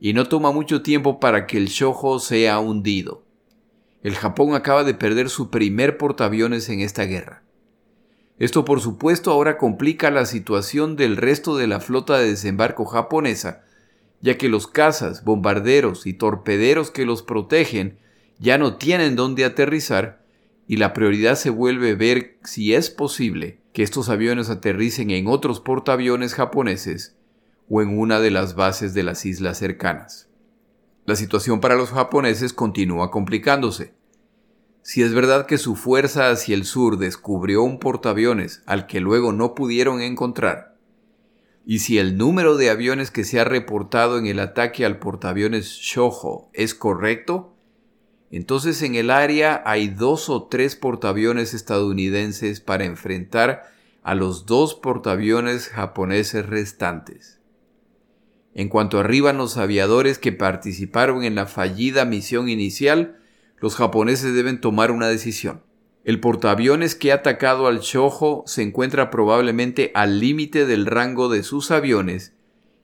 y 0.00 0.14
no 0.14 0.26
toma 0.26 0.50
mucho 0.50 0.82
tiempo 0.82 1.20
para 1.20 1.46
que 1.46 1.58
el 1.58 1.68
Shoho 1.68 2.18
sea 2.18 2.58
hundido. 2.58 3.22
El 4.02 4.16
Japón 4.16 4.56
acaba 4.56 4.82
de 4.82 4.94
perder 4.94 5.30
su 5.30 5.48
primer 5.48 5.96
portaaviones 5.96 6.68
en 6.70 6.80
esta 6.80 7.04
guerra. 7.04 7.44
Esto 8.40 8.64
por 8.64 8.80
supuesto 8.80 9.30
ahora 9.30 9.58
complica 9.58 10.10
la 10.10 10.26
situación 10.26 10.96
del 10.96 11.16
resto 11.16 11.56
de 11.56 11.68
la 11.68 11.78
flota 11.78 12.18
de 12.18 12.30
desembarco 12.30 12.84
japonesa, 12.84 13.62
ya 14.22 14.38
que 14.38 14.48
los 14.48 14.66
cazas, 14.66 15.24
bombarderos 15.24 16.06
y 16.06 16.14
torpederos 16.14 16.90
que 16.90 17.04
los 17.04 17.22
protegen 17.22 17.98
ya 18.38 18.56
no 18.56 18.76
tienen 18.76 19.16
dónde 19.16 19.44
aterrizar 19.44 20.24
y 20.66 20.76
la 20.76 20.94
prioridad 20.94 21.34
se 21.34 21.50
vuelve 21.50 21.94
ver 21.94 22.38
si 22.44 22.72
es 22.72 22.88
posible 22.88 23.58
que 23.72 23.82
estos 23.82 24.08
aviones 24.08 24.48
aterricen 24.48 25.10
en 25.10 25.26
otros 25.26 25.60
portaaviones 25.60 26.34
japoneses 26.34 27.16
o 27.68 27.82
en 27.82 27.98
una 27.98 28.20
de 28.20 28.30
las 28.30 28.54
bases 28.54 28.94
de 28.94 29.02
las 29.02 29.26
islas 29.26 29.58
cercanas. 29.58 30.28
La 31.04 31.16
situación 31.16 31.60
para 31.60 31.74
los 31.74 31.90
japoneses 31.90 32.52
continúa 32.52 33.10
complicándose. 33.10 33.92
Si 34.82 35.02
es 35.02 35.14
verdad 35.14 35.46
que 35.46 35.58
su 35.58 35.74
fuerza 35.74 36.30
hacia 36.30 36.54
el 36.54 36.64
sur 36.64 36.96
descubrió 36.96 37.62
un 37.62 37.78
portaaviones 37.78 38.62
al 38.66 38.86
que 38.86 39.00
luego 39.00 39.32
no 39.32 39.54
pudieron 39.54 40.00
encontrar, 40.00 40.71
y 41.64 41.78
si 41.78 41.98
el 41.98 42.16
número 42.16 42.56
de 42.56 42.70
aviones 42.70 43.10
que 43.10 43.24
se 43.24 43.38
ha 43.38 43.44
reportado 43.44 44.18
en 44.18 44.26
el 44.26 44.40
ataque 44.40 44.84
al 44.84 44.98
portaaviones 44.98 45.66
Shoho 45.66 46.50
es 46.52 46.74
correcto, 46.74 47.54
entonces 48.30 48.82
en 48.82 48.94
el 48.94 49.10
área 49.10 49.62
hay 49.64 49.88
dos 49.88 50.28
o 50.28 50.44
tres 50.44 50.74
portaaviones 50.74 51.54
estadounidenses 51.54 52.60
para 52.60 52.84
enfrentar 52.84 53.70
a 54.02 54.14
los 54.14 54.46
dos 54.46 54.74
portaaviones 54.74 55.68
japoneses 55.68 56.46
restantes. 56.46 57.38
En 58.54 58.68
cuanto 58.68 58.98
arriban 58.98 59.38
los 59.38 59.56
aviadores 59.56 60.18
que 60.18 60.32
participaron 60.32 61.24
en 61.24 61.34
la 61.34 61.46
fallida 61.46 62.04
misión 62.04 62.48
inicial, 62.48 63.18
los 63.58 63.76
japoneses 63.76 64.34
deben 64.34 64.60
tomar 64.60 64.90
una 64.90 65.08
decisión. 65.08 65.62
El 66.04 66.18
portaaviones 66.18 66.96
que 66.96 67.12
ha 67.12 67.16
atacado 67.16 67.68
al 67.68 67.78
Shoho 67.78 68.42
se 68.46 68.62
encuentra 68.62 69.10
probablemente 69.10 69.92
al 69.94 70.18
límite 70.18 70.66
del 70.66 70.86
rango 70.86 71.28
de 71.28 71.44
sus 71.44 71.70
aviones, 71.70 72.32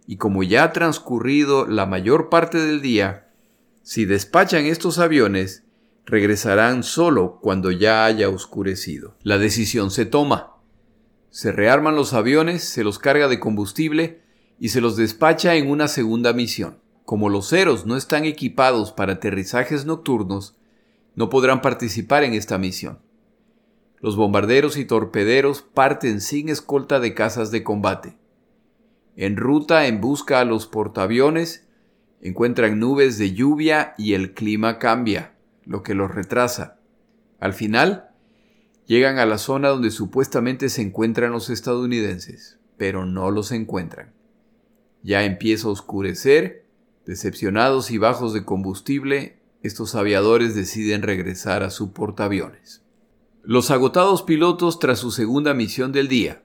y 0.06 0.16
como 0.16 0.44
ya 0.44 0.62
ha 0.62 0.72
transcurrido 0.72 1.66
la 1.66 1.84
mayor 1.84 2.28
parte 2.28 2.58
del 2.58 2.80
día, 2.80 3.28
si 3.82 4.04
despachan 4.04 4.66
estos 4.66 4.98
aviones, 4.98 5.64
regresarán 6.06 6.84
solo 6.84 7.40
cuando 7.42 7.72
ya 7.72 8.04
haya 8.04 8.28
oscurecido. 8.28 9.16
La 9.22 9.36
decisión 9.36 9.90
se 9.90 10.06
toma. 10.06 10.54
Se 11.30 11.50
rearman 11.50 11.96
los 11.96 12.12
aviones, 12.12 12.62
se 12.64 12.84
los 12.84 12.98
carga 12.98 13.28
de 13.28 13.40
combustible 13.40 14.22
y 14.60 14.68
se 14.68 14.80
los 14.80 14.96
despacha 14.96 15.56
en 15.56 15.68
una 15.70 15.88
segunda 15.88 16.32
misión. 16.32 16.78
Como 17.04 17.30
los 17.30 17.48
ceros 17.48 17.84
no 17.84 17.96
están 17.96 18.24
equipados 18.26 18.92
para 18.92 19.14
aterrizajes 19.14 19.86
nocturnos, 19.86 20.56
no 21.14 21.30
podrán 21.30 21.62
participar 21.62 22.22
en 22.22 22.34
esta 22.34 22.58
misión. 22.58 23.00
Los 24.00 24.16
bombarderos 24.16 24.76
y 24.76 24.84
torpederos 24.84 25.62
parten 25.62 26.20
sin 26.20 26.48
escolta 26.48 27.00
de 27.00 27.14
casas 27.14 27.50
de 27.50 27.62
combate. 27.62 28.16
En 29.16 29.36
ruta 29.36 29.86
en 29.86 30.00
busca 30.00 30.40
a 30.40 30.44
los 30.44 30.66
portaaviones 30.66 31.68
Encuentran 32.20 32.80
nubes 32.80 33.16
de 33.16 33.32
lluvia 33.32 33.94
y 33.96 34.14
el 34.14 34.34
clima 34.34 34.78
cambia, 34.78 35.34
lo 35.64 35.84
que 35.84 35.94
los 35.94 36.12
retrasa. 36.12 36.80
Al 37.38 37.52
final, 37.52 38.10
llegan 38.86 39.18
a 39.18 39.26
la 39.26 39.38
zona 39.38 39.68
donde 39.68 39.92
supuestamente 39.92 40.68
se 40.68 40.82
encuentran 40.82 41.30
los 41.30 41.48
estadounidenses, 41.48 42.58
pero 42.76 43.06
no 43.06 43.30
los 43.30 43.52
encuentran. 43.52 44.12
Ya 45.04 45.22
empieza 45.22 45.68
a 45.68 45.70
oscurecer, 45.70 46.64
decepcionados 47.06 47.92
y 47.92 47.98
bajos 47.98 48.32
de 48.32 48.44
combustible, 48.44 49.38
estos 49.62 49.94
aviadores 49.94 50.56
deciden 50.56 51.02
regresar 51.02 51.62
a 51.62 51.70
su 51.70 51.92
portaaviones. 51.92 52.82
Los 53.50 53.70
agotados 53.70 54.24
pilotos 54.24 54.78
tras 54.78 54.98
su 54.98 55.10
segunda 55.10 55.54
misión 55.54 55.90
del 55.90 56.06
día, 56.06 56.42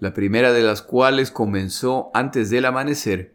la 0.00 0.12
primera 0.12 0.52
de 0.52 0.62
las 0.62 0.82
cuales 0.82 1.30
comenzó 1.30 2.10
antes 2.12 2.50
del 2.50 2.66
amanecer, 2.66 3.32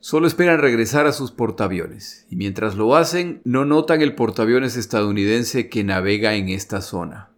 Solo 0.00 0.26
esperan 0.26 0.58
regresar 0.58 1.06
a 1.06 1.12
sus 1.12 1.30
portaaviones, 1.30 2.26
y 2.28 2.36
mientras 2.36 2.74
lo 2.74 2.94
hacen, 2.94 3.40
no 3.44 3.64
notan 3.64 4.02
el 4.02 4.14
portaaviones 4.14 4.76
estadounidense 4.76 5.70
que 5.70 5.82
navega 5.82 6.34
en 6.34 6.50
esta 6.50 6.82
zona. 6.82 7.30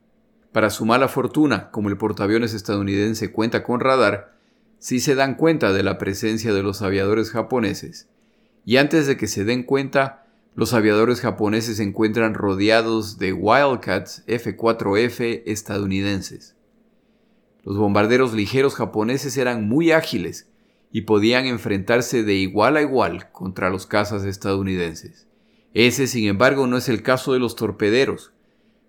Para 0.50 0.70
su 0.70 0.85
mala 0.85 1.07
fortuna, 1.07 1.70
como 1.70 1.88
el 1.88 1.96
portaaviones 1.96 2.52
estadounidense 2.52 3.31
cuenta 3.31 3.62
con 3.62 3.79
radar, 3.79 4.35
sí 4.81 4.98
se 4.98 5.14
dan 5.14 5.37
cuenta 5.37 5.72
de 5.72 5.85
la 5.85 5.96
presencia 5.96 6.52
de 6.52 6.64
los 6.64 6.83
aviadores 6.83 7.31
japoneses, 7.31 8.09
y 8.64 8.79
antes 8.79 9.07
de 9.07 9.16
que 9.16 9.29
se 9.29 9.44
den 9.44 9.62
cuenta, 9.62 10.25
Los 10.56 10.72
aviadores 10.72 11.20
japoneses 11.20 11.76
se 11.76 11.82
encuentran 11.82 12.32
rodeados 12.32 13.18
de 13.18 13.34
Wildcats 13.34 14.24
F-4F 14.26 15.42
estadounidenses. 15.44 16.56
Los 17.62 17.76
bombarderos 17.76 18.32
ligeros 18.32 18.74
japoneses 18.74 19.36
eran 19.36 19.68
muy 19.68 19.92
ágiles 19.92 20.48
y 20.90 21.02
podían 21.02 21.44
enfrentarse 21.44 22.22
de 22.22 22.36
igual 22.36 22.78
a 22.78 22.80
igual 22.80 23.30
contra 23.32 23.68
los 23.68 23.84
cazas 23.84 24.24
estadounidenses. 24.24 25.28
Ese, 25.74 26.06
sin 26.06 26.26
embargo, 26.26 26.66
no 26.66 26.78
es 26.78 26.88
el 26.88 27.02
caso 27.02 27.34
de 27.34 27.38
los 27.38 27.54
torpederos, 27.54 28.32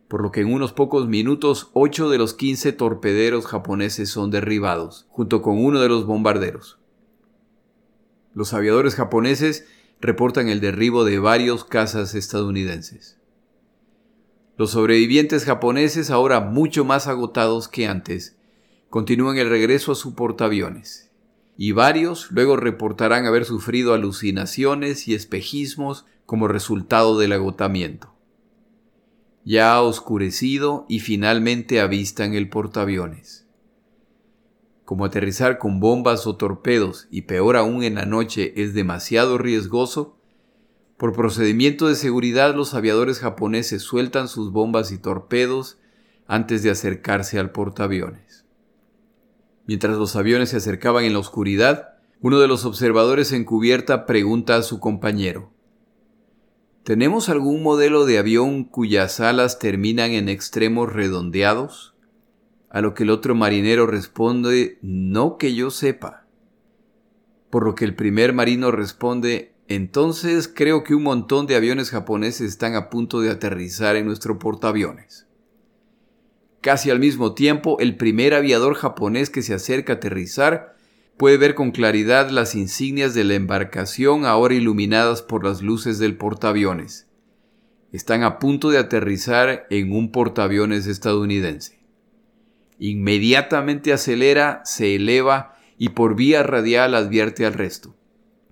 por 0.07 0.21
lo 0.21 0.31
que 0.31 0.39
en 0.39 0.53
unos 0.53 0.71
pocos 0.71 1.09
minutos 1.09 1.69
8 1.73 2.09
de 2.09 2.17
los 2.17 2.33
15 2.33 2.71
torpederos 2.71 3.45
japoneses 3.45 4.09
son 4.09 4.31
derribados, 4.31 5.05
junto 5.09 5.41
con 5.41 5.61
uno 5.61 5.81
de 5.81 5.89
los 5.89 6.05
bombarderos. 6.05 6.79
Los 8.33 8.53
aviadores 8.53 8.95
japoneses 8.95 9.65
reportan 9.99 10.49
el 10.49 10.59
derribo 10.59 11.03
de 11.05 11.19
varios 11.19 11.63
cazas 11.63 12.15
estadounidenses. 12.15 13.17
Los 14.57 14.71
sobrevivientes 14.71 15.45
japoneses, 15.45 16.09
ahora 16.09 16.39
mucho 16.39 16.85
más 16.85 17.07
agotados 17.07 17.67
que 17.67 17.87
antes, 17.87 18.37
continúan 18.89 19.37
el 19.37 19.49
regreso 19.49 19.91
a 19.91 19.95
su 19.95 20.15
portaaviones, 20.15 21.11
y 21.57 21.71
varios 21.71 22.31
luego 22.31 22.55
reportarán 22.57 23.25
haber 23.25 23.45
sufrido 23.45 23.93
alucinaciones 23.93 25.07
y 25.07 25.15
espejismos 25.15 26.05
como 26.25 26.47
resultado 26.47 27.17
del 27.17 27.33
agotamiento. 27.33 28.13
Ya 29.43 29.73
ha 29.73 29.81
oscurecido 29.81 30.85
y 30.89 30.99
finalmente 30.99 31.79
avistan 31.79 32.33
el 32.33 32.49
portaaviones 32.49 33.46
como 34.87 35.03
aterrizar 35.03 35.57
con 35.57 35.81
bombas 35.81 36.27
o 36.27 36.37
torpedos 36.37 37.09
y 37.11 37.23
peor 37.23 37.57
aún 37.57 37.83
en 37.83 37.95
la 37.95 38.05
noche 38.05 38.53
es 38.55 38.73
demasiado 38.73 39.37
riesgoso, 39.37 40.15
por 40.95 41.11
procedimiento 41.11 41.89
de 41.89 41.95
seguridad 41.95 42.55
los 42.55 42.73
aviadores 42.73 43.19
japoneses 43.19 43.81
sueltan 43.81 44.29
sus 44.29 44.53
bombas 44.53 44.93
y 44.93 44.97
torpedos 44.97 45.77
antes 46.25 46.63
de 46.63 46.69
acercarse 46.69 47.37
al 47.37 47.51
portaaviones. 47.51 48.45
Mientras 49.65 49.97
los 49.97 50.15
aviones 50.15 50.51
se 50.51 50.55
acercaban 50.55 51.03
en 51.03 51.11
la 51.11 51.19
oscuridad, 51.19 51.97
uno 52.21 52.39
de 52.39 52.47
los 52.47 52.63
observadores 52.63 53.33
en 53.33 53.43
cubierta 53.43 54.05
pregunta 54.05 54.55
a 54.55 54.61
su 54.61 54.79
compañero 54.79 55.51
¿Tenemos 56.83 57.27
algún 57.27 57.61
modelo 57.61 58.05
de 58.05 58.19
avión 58.19 58.63
cuyas 58.63 59.19
alas 59.19 59.59
terminan 59.59 60.11
en 60.11 60.29
extremos 60.29 60.93
redondeados? 60.93 61.96
A 62.69 62.81
lo 62.81 62.93
que 62.93 63.03
el 63.03 63.09
otro 63.09 63.33
marinero 63.33 63.87
responde, 63.87 64.77
no 64.81 65.37
que 65.37 65.55
yo 65.55 65.71
sepa. 65.71 66.25
Por 67.49 67.63
lo 67.63 67.75
que 67.75 67.85
el 67.85 67.95
primer 67.95 68.33
marino 68.33 68.71
responde, 68.71 69.53
entonces 69.67 70.47
creo 70.47 70.83
que 70.83 70.95
un 70.95 71.03
montón 71.03 71.47
de 71.47 71.55
aviones 71.55 71.91
japoneses 71.91 72.49
están 72.49 72.75
a 72.75 72.89
punto 72.89 73.21
de 73.21 73.29
aterrizar 73.29 73.95
en 73.95 74.05
nuestro 74.05 74.39
portaaviones. 74.39 75.27
Casi 76.61 76.89
al 76.89 76.99
mismo 76.99 77.33
tiempo, 77.33 77.77
el 77.79 77.95
primer 77.95 78.33
aviador 78.33 78.73
japonés 78.75 79.29
que 79.29 79.41
se 79.41 79.53
acerca 79.53 79.93
a 79.93 79.95
aterrizar 79.97 80.75
puede 81.15 81.37
ver 81.37 81.55
con 81.55 81.71
claridad 81.71 82.29
las 82.29 82.55
insignias 82.55 83.13
de 83.13 83.23
la 83.23 83.35
embarcación 83.35 84.25
ahora 84.25 84.53
iluminadas 84.53 85.21
por 85.21 85.43
las 85.43 85.61
luces 85.61 85.99
del 85.99 86.17
portaaviones. 86.17 87.07
Están 87.91 88.23
a 88.23 88.37
punto 88.37 88.69
de 88.69 88.77
aterrizar 88.77 89.65
en 89.69 89.93
un 89.93 90.11
portaaviones 90.11 90.87
estadounidense. 90.87 91.76
Inmediatamente 92.79 93.93
acelera, 93.93 94.61
se 94.65 94.95
eleva 94.95 95.55
y 95.77 95.89
por 95.89 96.15
vía 96.15 96.43
radial 96.43 96.95
advierte 96.95 97.45
al 97.45 97.53
resto. 97.53 97.95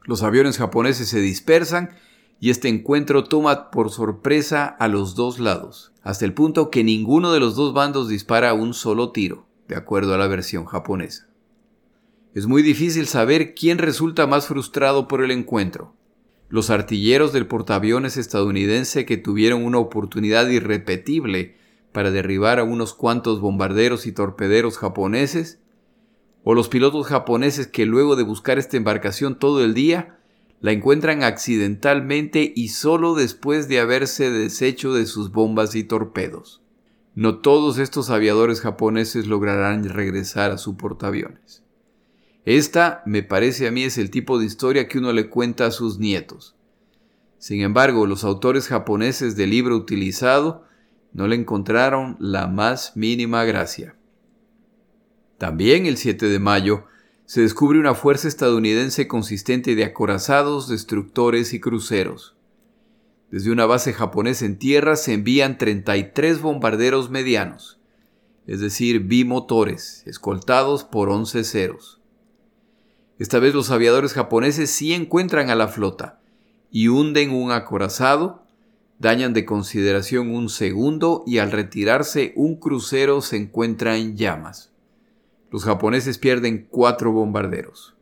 Los 0.04 0.24
aviones 0.24 0.58
japoneses 0.58 1.10
se 1.10 1.20
dispersan 1.20 1.96
y 2.40 2.50
este 2.50 2.68
encuentro 2.68 3.24
toma 3.24 3.72
por 3.72 3.90
sorpresa 3.90 4.66
a 4.66 4.88
los 4.88 5.16
dos 5.16 5.40
lados, 5.40 5.94
hasta 6.04 6.26
el 6.26 6.34
punto 6.34 6.70
que 6.70 6.84
ninguno 6.84 7.32
de 7.32 7.40
los 7.40 7.56
dos 7.56 7.74
bandos 7.74 8.10
dispara 8.10 8.54
un 8.54 8.74
solo 8.74 9.12
tiro, 9.12 9.48
de 9.68 9.76
acuerdo 9.76 10.14
a 10.14 10.18
la 10.18 10.28
versión 10.28 10.66
japonesa. 10.66 11.28
Es 12.34 12.48
muy 12.48 12.62
difícil 12.62 13.08
saber 13.08 13.56
quién 13.56 13.78
resulta 13.78 14.28
más 14.28 14.48
frustrado 14.48 15.08
por 15.08 15.24
el 15.24 15.32
encuentro. 15.32 15.96
Los 16.50 16.70
artilleros 16.70 17.34
del 17.34 17.48
portaaviones 17.48 18.18
estadounidense 18.18 19.06
que 19.06 19.18
tuvieron 19.18 19.64
una 19.64 19.80
oportunidad 19.80 20.48
irrepetible 20.50 21.56
para 21.96 22.12
derribar 22.12 22.60
a 22.60 22.66
unos 22.66 22.94
cuantos 22.94 23.40
bombarderos 23.40 24.06
y 24.06 24.12
torpederos 24.12 24.78
japoneses, 24.78 25.60
o 26.44 26.54
los 26.54 26.68
pilotos 26.68 27.08
japoneses 27.08 27.68
que 27.68 27.86
luego 27.86 28.18
de 28.18 28.24
buscar 28.24 28.60
esta 28.60 28.76
embarcación 28.76 29.40
todo 29.40 29.64
el 29.64 29.74
día, 29.74 30.20
la 30.60 30.74
encuentran 30.74 31.24
accidentalmente 31.24 32.52
y 32.54 32.68
solo 32.68 33.16
después 33.16 33.70
de 33.70 33.80
haberse 33.80 34.30
deshecho 34.30 34.94
de 34.94 35.06
sus 35.06 35.32
bombas 35.32 35.74
y 35.74 35.86
torpedos. 35.86 36.62
No 37.16 37.38
todos 37.38 37.78
estos 37.78 38.10
aviadores 38.10 38.60
japoneses 38.60 39.26
lograrán 39.26 39.88
regresar 39.88 40.52
a 40.52 40.58
su 40.58 40.76
portaaviones. 40.76 41.64
Esta, 42.44 43.04
me 43.06 43.24
parece 43.24 43.70
a 43.70 43.72
mí, 43.72 43.84
es 43.84 43.98
el 43.98 44.12
tipo 44.12 44.38
de 44.38 44.46
historia 44.46 44.90
que 44.90 44.98
uno 44.98 45.14
le 45.14 45.30
cuenta 45.30 45.66
a 45.66 45.72
sus 45.72 45.98
nietos. 45.98 46.58
Sin 47.38 47.62
embargo, 47.62 48.06
los 48.06 48.26
autores 48.26 48.68
japoneses 48.68 49.38
del 49.38 49.52
libro 49.52 49.78
utilizado 49.78 50.66
no 51.16 51.30
le 51.30 51.38
encontraron 51.38 52.18
la 52.20 52.46
más 52.48 52.98
mínima 52.98 53.46
gracia. 53.46 53.96
También 55.38 55.86
el 55.86 55.96
7 55.96 56.28
de 56.28 56.40
mayo 56.40 56.88
se 57.24 57.40
descubre 57.40 57.80
una 57.80 57.96
fuerza 57.96 58.28
estadounidense 58.28 59.08
consistente 59.08 59.76
de 59.76 59.86
acorazados, 59.86 60.68
destructores 60.68 61.54
y 61.54 61.62
cruceros. 61.62 62.36
Desde 63.32 63.50
una 63.50 63.66
base 63.66 63.94
japonesa 63.94 64.46
en 64.46 64.60
tierra 64.60 64.98
se 64.98 65.14
envían 65.14 65.58
33 65.58 66.42
bombarderos 66.42 67.10
medianos, 67.10 67.80
es 68.46 68.60
decir, 68.60 69.00
bimotores, 69.00 70.04
escoltados 70.06 70.84
por 70.84 71.08
11 71.08 71.46
ceros. 71.46 72.02
Esta 73.20 73.40
vez 73.40 73.54
los 73.54 73.72
aviadores 73.72 74.12
japoneses 74.12 74.70
sí 74.70 74.94
encuentran 74.94 75.50
a 75.50 75.56
la 75.56 75.70
flota 75.70 76.20
y 76.72 76.90
hunden 76.90 77.32
un 77.32 77.54
acorazado 77.54 78.45
dañan 79.00 79.34
de 79.34 79.46
consideración 79.46 80.34
un 80.34 80.50
segundo 80.50 81.24
y 81.28 81.40
al 81.40 81.52
retirarse 81.52 82.34
un 82.36 82.56
crucero 82.56 83.22
se 83.22 83.38
encuentra 83.38 83.98
en 83.98 84.16
llamas. 84.16 84.72
Los 85.52 85.64
japoneses 85.64 86.18
pierden 86.18 86.68
cuatro 86.70 87.12
bombarderos. 87.12 87.96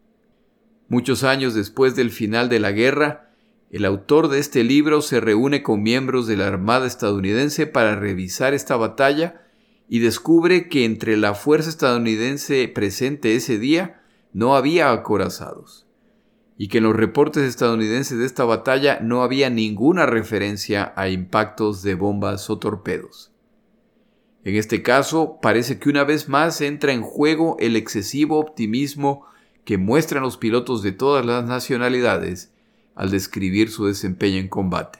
Muchos 0.88 1.24
años 1.24 1.56
después 1.56 1.96
del 1.96 2.12
final 2.12 2.50
de 2.50 2.60
la 2.60 2.72
guerra, 2.72 3.32
el 3.72 3.86
autor 3.86 4.28
de 4.28 4.40
este 4.40 4.64
libro 4.64 5.02
se 5.02 5.20
reúne 5.20 5.64
con 5.64 5.82
miembros 5.82 6.28
de 6.28 6.38
la 6.38 6.48
Armada 6.48 6.86
estadounidense 6.86 7.66
para 7.66 7.96
revisar 7.96 8.54
esta 8.54 8.76
batalla 8.76 9.42
y 9.90 10.00
descubre 10.00 10.70
que 10.70 10.86
entre 10.86 11.18
la 11.18 11.34
fuerza 11.34 11.70
estadounidense 11.70 12.68
presente 12.68 13.36
ese 13.36 13.58
día 13.58 14.02
no 14.32 14.56
había 14.56 14.92
acorazados 14.92 15.83
y 16.58 16.68
que 16.68 16.78
en 16.78 16.84
los 16.84 16.96
reportes 16.96 17.44
estadounidenses 17.44 18.18
de 18.18 18.26
esta 18.26 18.46
batalla 18.46 19.00
no 19.02 19.24
había 19.24 19.50
ninguna 19.50 20.06
referencia 20.06 20.94
a 20.96 21.10
impactos 21.10 21.82
de 21.82 21.96
bombas 21.96 22.50
o 22.50 22.60
torpedos. 22.60 23.32
En 24.44 24.56
este 24.56 24.84
caso, 24.84 25.40
parece 25.42 25.80
que 25.80 25.90
una 25.90 26.04
vez 26.04 26.28
más 26.30 26.60
entra 26.62 26.92
en 26.92 27.02
juego 27.02 27.56
el 27.60 27.76
excesivo 27.76 28.40
optimismo 28.40 29.26
que 29.64 29.78
muestran 29.78 30.24
los 30.24 30.38
pilotos 30.38 30.84
de 30.84 30.92
todas 30.92 31.26
las 31.26 31.46
nacionalidades 31.46 32.54
al 32.96 33.10
describir 33.10 33.72
su 33.72 33.86
desempeño 33.86 34.38
en 34.38 34.50
combate. 34.50 35.00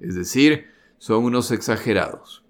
Es 0.00 0.14
decir, 0.14 0.66
son 0.98 1.24
unos 1.24 1.50
exagerados. 1.50 2.44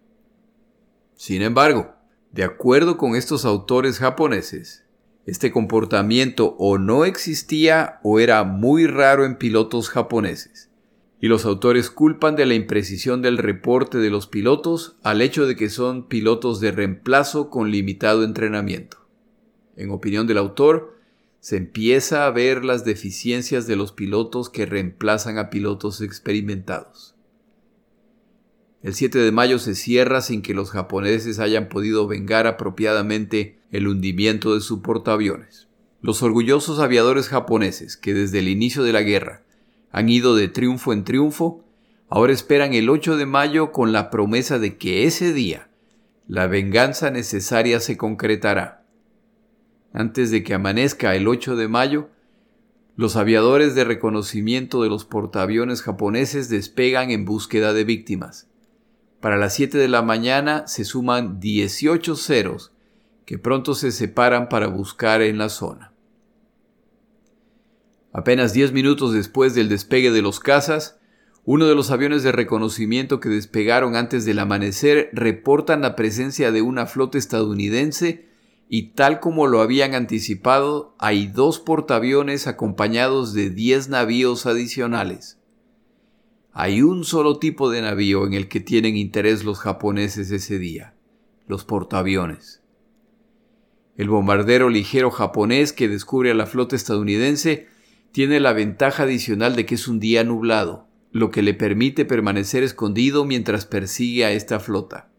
Sin 1.15 1.43
embargo, 1.43 1.95
de 2.33 2.43
acuerdo 2.43 2.97
con 2.97 3.15
estos 3.15 3.45
autores 3.45 3.99
japoneses, 3.99 4.84
este 5.27 5.51
comportamiento 5.51 6.55
o 6.59 6.79
no 6.79 7.05
existía 7.05 8.01
o 8.03 8.21
era 8.21 8.45
muy 8.45 8.87
raro 8.87 9.25
en 9.25 9.37
pilotos 9.37 9.89
japoneses. 9.89 10.71
Y 11.21 11.29
los 11.29 11.47
autores 11.47 11.91
culpan 11.91 12.37
de 12.37 12.45
la 12.45 12.55
imprecisión 12.55 13.23
del 13.23 13.39
reporte 13.39 13.99
de 13.99 14.11
los 14.11 14.27
pilotos 14.27 14.97
al 15.03 15.23
hecho 15.23 15.47
de 15.47 15.57
que 15.57 15.71
son 15.71 16.07
pilotos 16.09 16.61
de 16.61 16.73
reemplazo 16.73 17.49
con 17.49 17.71
limitado 17.71 18.25
entrenamiento. 18.25 18.99
En 19.77 19.91
opinión 19.91 20.27
del 20.27 20.39
autor, 20.39 20.99
se 21.41 21.57
empieza 21.57 22.27
a 22.27 22.31
ver 22.31 22.65
las 22.65 22.85
deficiencias 22.85 23.67
de 23.67 23.77
los 23.77 23.93
pilotos 23.93 24.51
que 24.51 24.67
reemplazan 24.67 25.39
a 25.39 25.51
pilotos 25.51 26.01
experimentados. 26.01 27.15
El 28.83 28.95
7 28.95 29.19
de 29.19 29.33
mayo 29.33 29.59
se 29.59 29.75
cierra 29.75 30.21
sin 30.21 30.43
que 30.43 30.53
los 30.53 30.71
japoneses 30.71 31.39
hayan 31.39 31.71
podido 31.71 32.07
vengar 32.07 32.47
apropiadamente 32.47 33.59
el 33.75 33.89
hundimiento 33.89 34.55
de 34.55 34.61
su 34.61 34.83
portaaviones. 34.83 35.67
Los 36.01 36.23
orgullosos 36.23 36.79
aviadores 36.79 37.29
japoneses, 37.29 37.97
que 37.97 38.15
desde 38.15 38.39
el 38.39 38.49
inicio 38.49 38.85
de 38.85 38.93
la 38.93 39.03
guerra 39.03 39.43
han 39.91 40.09
ido 40.09 40.37
de 40.37 40.47
triunfo 40.47 40.93
en 40.93 41.03
triunfo, 41.03 41.65
ahora 42.09 42.33
esperan 42.33 42.73
el 42.73 42.89
8 42.89 43.17
de 43.17 43.27
mayo 43.27 43.73
con 43.73 43.91
la 43.91 44.11
promesa 44.11 44.61
de 44.61 44.77
que 44.77 45.07
ese 45.07 45.33
día 45.33 45.69
la 46.29 46.47
venganza 46.47 47.11
necesaria 47.11 47.81
se 47.81 47.97
concretará. 47.97 48.87
Antes 49.93 50.31
de 50.31 50.45
que 50.45 50.55
amanezca 50.55 51.17
el 51.17 51.27
8 51.27 51.57
de 51.57 51.67
mayo, 51.67 52.11
Los 52.97 53.17
aviadores 53.17 53.75
de 53.75 53.83
reconocimiento 53.83 54.85
de 54.85 54.89
los 54.89 55.05
portaaviones 55.05 55.83
japoneses 55.83 56.49
despegan 56.49 57.11
en 57.11 57.25
búsqueda 57.25 57.73
de 57.73 57.83
víctimas. 57.83 58.47
Para 59.21 59.37
las 59.37 59.55
7 59.55 59.79
de 59.79 59.89
la 59.89 60.03
mañana 60.03 60.69
se 60.69 60.85
suman 60.85 61.41
18 61.41 62.15
ceros 62.15 62.74
que 63.25 63.39
pronto 63.39 63.75
se 63.75 63.93
separan 63.93 64.49
para 64.49 64.67
buscar 64.67 65.23
en 65.23 65.39
la 65.39 65.49
zona. 65.49 65.93
Apenas 68.13 68.53
10 68.53 68.73
minutos 68.73 69.13
después 69.13 69.55
del 69.55 69.69
despegue 69.69 70.11
de 70.11 70.23
los 70.23 70.41
cazas, 70.41 71.01
uno 71.45 71.67
de 71.67 71.75
los 71.75 71.91
aviones 71.91 72.23
de 72.23 72.33
reconocimiento 72.33 73.21
que 73.21 73.29
despegaron 73.29 73.97
antes 73.97 74.25
del 74.25 74.39
amanecer 74.39 75.11
reportan 75.13 75.83
la 75.83 75.95
presencia 75.95 76.53
de 76.53 76.63
una 76.63 76.87
flota 76.87 77.19
estadounidense 77.19 78.29
y 78.69 78.93
tal 78.93 79.21
como 79.21 79.47
lo 79.47 79.61
habían 79.61 79.95
anticipado, 79.95 80.95
hay 80.99 81.27
dos 81.27 81.61
portaaviones 81.61 82.47
acompañados 82.47 83.35
de 83.35 83.51
10 83.51 83.91
navíos 83.91 84.47
adicionales. 84.47 85.39
Hay 86.53 86.81
un 86.83 87.05
solo 87.05 87.39
tipo 87.39 87.69
de 87.69 87.83
navío 87.83 88.27
en 88.27 88.33
el 88.33 88.49
que 88.49 88.61
tienen 88.61 88.97
interés 88.97 89.45
los 89.45 89.59
japoneses 89.59 90.31
ese 90.31 90.59
día, 90.59 90.95
los 91.47 91.65
portaaviones. 91.65 92.64
El 93.97 94.09
bombardero 94.09 94.69
ligero 94.69 95.11
japonés 95.11 95.73
que 95.73 95.89
descubre 95.89 96.31
a 96.31 96.35
la 96.35 96.47
flota 96.47 96.77
estadounidense 96.77 97.69
tiene 98.13 98.41
la 98.41 98.53
ventaja 98.53 99.05
adicional 99.05 99.57
de 99.57 99.67
que 99.67 99.77
es 99.77 99.89
un 99.89 100.01
día 100.01 100.25
nublado 100.25 100.89
lo 101.15 101.31
que 101.31 101.43
le 101.43 101.55
permite 101.55 102.05
permanecer 102.05 102.65
escondido 102.65 103.25
mientras 103.25 103.67
persigue 103.67 104.25
a 104.25 104.33
esta 104.33 104.59
flota. 104.59 105.11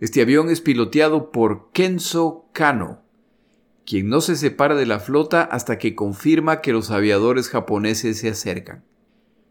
Este 0.00 0.20
avión 0.20 0.50
es 0.50 0.60
piloteado 0.60 1.30
por 1.30 1.70
Kenzo 1.70 2.48
Kano, 2.52 3.02
quien 3.86 4.08
no 4.08 4.20
se 4.20 4.34
separa 4.34 4.74
de 4.74 4.84
la 4.84 4.98
flota 4.98 5.42
hasta 5.42 5.78
que 5.78 5.94
confirma 5.94 6.60
que 6.60 6.72
los 6.72 6.90
aviadores 6.90 7.48
japoneses 7.48 8.18
se 8.18 8.30
acercan, 8.30 8.82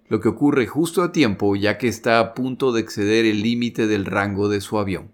lo 0.09 0.19
que 0.19 0.27
ocurre 0.27 0.67
justo 0.67 1.03
a 1.03 1.13
tiempo 1.13 1.55
ya 1.55 1.77
que 1.77 1.87
está 1.87 2.19
a 2.19 2.33
punto 2.33 2.73
de 2.73 2.81
exceder 2.81 3.23
el 3.23 3.41
límite 3.41 3.87
del 3.87 4.03
rango 4.03 4.49
de 4.49 4.59
su 4.59 4.77
avión. 4.77 5.13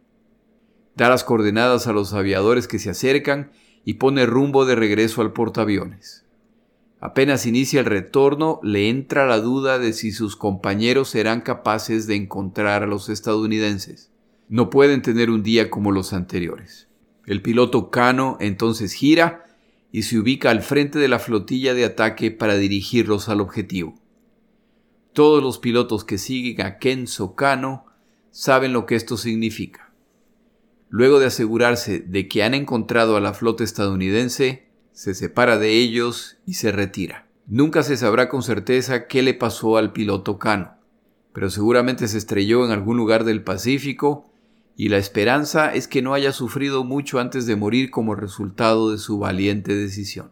Da 0.97 1.10
las 1.10 1.23
coordenadas 1.23 1.86
a 1.86 1.93
los 1.93 2.13
aviadores 2.13 2.67
que 2.67 2.79
se 2.79 2.89
acercan 2.89 3.51
y 3.86 3.93
pone 3.93 4.25
rumbo 4.25 4.65
de 4.65 4.75
regreso 4.75 5.21
al 5.21 5.31
portaaviones. 5.31 6.25
Apenas 6.99 7.45
inicia 7.45 7.81
el 7.81 7.86
retorno, 7.86 8.60
le 8.63 8.89
entra 8.89 9.27
la 9.27 9.39
duda 9.39 9.77
de 9.77 9.93
si 9.93 10.12
sus 10.12 10.36
compañeros 10.36 11.10
serán 11.10 11.41
capaces 11.41 12.07
de 12.07 12.15
encontrar 12.15 12.81
a 12.81 12.88
los 12.88 13.10
estadounidenses. 13.10 14.12
No 14.49 14.71
pueden 14.71 15.03
tener 15.03 15.29
un 15.29 15.43
día 15.43 15.69
como 15.69 15.91
los 15.91 16.13
anteriores. 16.13 16.88
El 17.27 17.43
piloto 17.43 17.91
Kano 17.91 18.38
entonces 18.39 18.93
gira 18.93 19.45
y 19.91 20.01
se 20.01 20.17
ubica 20.17 20.49
al 20.49 20.63
frente 20.63 20.97
de 20.97 21.10
la 21.10 21.19
flotilla 21.19 21.75
de 21.75 21.86
ataque 21.86 22.31
para 22.31 22.57
dirigirlos 22.57 23.29
al 23.29 23.41
objetivo. 23.41 23.93
Todos 25.13 25.43
los 25.43 25.60
pilotos 25.60 26.03
que 26.03 26.17
siguen 26.17 26.65
a 26.65 26.79
Kenzo 26.79 27.36
Kano 27.36 27.86
saben 28.31 28.73
lo 28.73 28.88
que 28.88 28.95
esto 28.95 29.15
significa. 29.15 29.87
Luego 30.89 31.19
de 31.19 31.26
asegurarse 31.26 32.00
de 32.00 32.28
que 32.28 32.43
han 32.43 32.54
encontrado 32.54 33.17
a 33.17 33.21
la 33.21 33.34
flota 33.34 33.63
estadounidense, 33.63 34.67
se 34.93 35.13
separa 35.13 35.58
de 35.58 35.71
ellos 35.71 36.38
y 36.45 36.56
se 36.56 36.71
retira. 36.71 37.28
Nunca 37.45 37.84
se 37.84 37.97
sabrá 37.97 38.30
con 38.30 38.43
certeza 38.43 39.08
qué 39.08 39.21
le 39.21 39.34
pasó 39.34 39.78
al 39.78 39.93
piloto 39.93 40.39
Cano, 40.39 40.76
pero 41.34 41.50
seguramente 41.50 42.08
se 42.08 42.17
estrelló 42.17 42.65
en 42.65 42.71
algún 42.71 42.97
lugar 42.97 43.23
del 43.23 43.43
Pacífico 43.43 44.32
y 44.76 44.89
la 44.89 44.97
esperanza 44.97 45.73
es 45.73 45.88
que 45.88 46.02
no 46.02 46.13
haya 46.13 46.32
sufrido 46.32 46.84
mucho 46.84 47.19
antes 47.19 47.45
de 47.45 47.56
morir 47.56 47.89
como 47.89 48.15
resultado 48.15 48.91
de 48.91 48.97
su 48.97 49.19
valiente 49.19 49.76
decisión. 49.76 50.32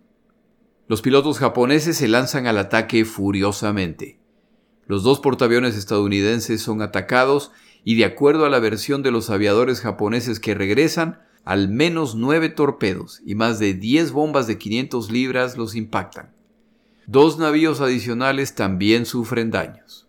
Los 0.87 1.01
pilotos 1.01 1.39
japoneses 1.39 1.97
se 1.97 2.07
lanzan 2.07 2.45
al 2.45 2.57
ataque 2.59 3.05
furiosamente. 3.05 4.19
Los 4.87 5.01
dos 5.01 5.19
portaaviones 5.19 5.75
estadounidenses 5.75 6.61
son 6.61 6.81
atacados 6.81 7.51
y 7.87 7.95
de 7.95 8.03
acuerdo 8.03 8.45
a 8.45 8.49
la 8.49 8.59
versión 8.59 9.03
de 9.03 9.11
los 9.11 9.29
aviadores 9.29 9.79
japoneses 9.79 10.39
que 10.39 10.55
regresan, 10.55 11.21
al 11.45 11.69
menos 11.69 12.15
nueve 12.15 12.49
torpedos 12.49 13.21
y 13.23 13.35
más 13.35 13.59
de 13.59 13.75
10 13.75 14.11
bombas 14.11 14.47
de 14.47 14.57
500 14.57 15.11
libras 15.11 15.55
los 15.55 15.75
impactan. 15.75 16.33
Dos 17.05 17.37
navíos 17.37 17.81
adicionales 17.81 18.55
también 18.55 19.05
sufren 19.05 19.51
daños. 19.51 20.07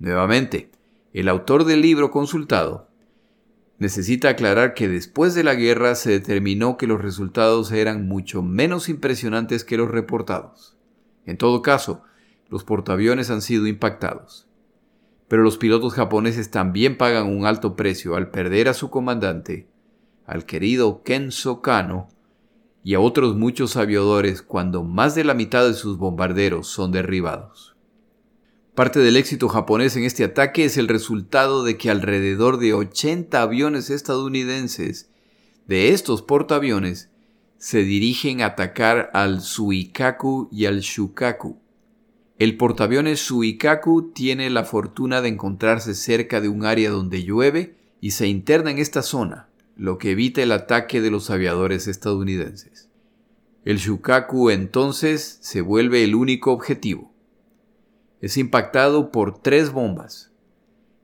Nuevamente, 0.00 0.68
el 1.12 1.28
autor 1.28 1.64
del 1.64 1.82
libro 1.82 2.10
consultado 2.10 2.88
necesita 3.78 4.30
aclarar 4.30 4.74
que 4.74 4.88
después 4.88 5.36
de 5.36 5.44
la 5.44 5.54
guerra 5.54 5.94
se 5.94 6.10
determinó 6.10 6.76
que 6.76 6.88
los 6.88 7.00
resultados 7.00 7.70
eran 7.70 8.08
mucho 8.08 8.42
menos 8.42 8.88
impresionantes 8.88 9.62
que 9.62 9.76
los 9.76 9.88
reportados. 9.88 10.76
En 11.26 11.36
todo 11.36 11.62
caso, 11.62 12.02
los 12.48 12.64
portaaviones 12.64 13.30
han 13.30 13.40
sido 13.40 13.68
impactados. 13.68 14.48
Pero 15.28 15.42
los 15.42 15.58
pilotos 15.58 15.94
japoneses 15.94 16.50
también 16.50 16.96
pagan 16.96 17.26
un 17.26 17.46
alto 17.46 17.76
precio 17.76 18.16
al 18.16 18.30
perder 18.30 18.68
a 18.68 18.74
su 18.74 18.90
comandante 18.90 19.68
al 20.26 20.44
querido 20.44 21.02
Kenzo 21.02 21.62
Kano 21.62 22.08
y 22.82 22.94
a 22.94 23.00
otros 23.00 23.36
muchos 23.36 23.76
aviadores 23.76 24.42
cuando 24.42 24.84
más 24.84 25.14
de 25.14 25.24
la 25.24 25.34
mitad 25.34 25.66
de 25.66 25.74
sus 25.74 25.98
bombarderos 25.98 26.68
son 26.68 26.92
derribados. 26.92 27.76
Parte 28.74 29.00
del 29.00 29.16
éxito 29.16 29.48
japonés 29.48 29.96
en 29.96 30.04
este 30.04 30.24
ataque 30.24 30.64
es 30.64 30.76
el 30.76 30.88
resultado 30.88 31.64
de 31.64 31.78
que 31.78 31.90
alrededor 31.90 32.58
de 32.58 32.74
80 32.74 33.40
aviones 33.40 33.88
estadounidenses 33.88 35.10
de 35.66 35.90
estos 35.90 36.22
portaaviones 36.22 37.10
se 37.58 37.78
dirigen 37.78 38.42
a 38.42 38.46
atacar 38.46 39.10
al 39.14 39.40
Suikaku 39.40 40.48
y 40.52 40.66
al 40.66 40.80
Shukaku. 40.80 41.58
El 42.38 42.58
portaaviones 42.58 43.20
Suikaku 43.20 44.12
tiene 44.12 44.50
la 44.50 44.64
fortuna 44.64 45.22
de 45.22 45.28
encontrarse 45.28 45.94
cerca 45.94 46.42
de 46.42 46.50
un 46.50 46.66
área 46.66 46.90
donde 46.90 47.24
llueve 47.24 47.76
y 48.02 48.10
se 48.10 48.26
interna 48.26 48.70
en 48.70 48.78
esta 48.78 49.00
zona, 49.00 49.48
lo 49.74 49.96
que 49.96 50.10
evita 50.10 50.42
el 50.42 50.52
ataque 50.52 51.00
de 51.00 51.10
los 51.10 51.30
aviadores 51.30 51.88
estadounidenses. 51.88 52.90
El 53.64 53.78
Shukaku 53.78 54.50
entonces 54.50 55.38
se 55.40 55.62
vuelve 55.62 56.04
el 56.04 56.14
único 56.14 56.52
objetivo. 56.52 57.10
Es 58.20 58.36
impactado 58.36 59.10
por 59.10 59.38
tres 59.38 59.72
bombas. 59.72 60.30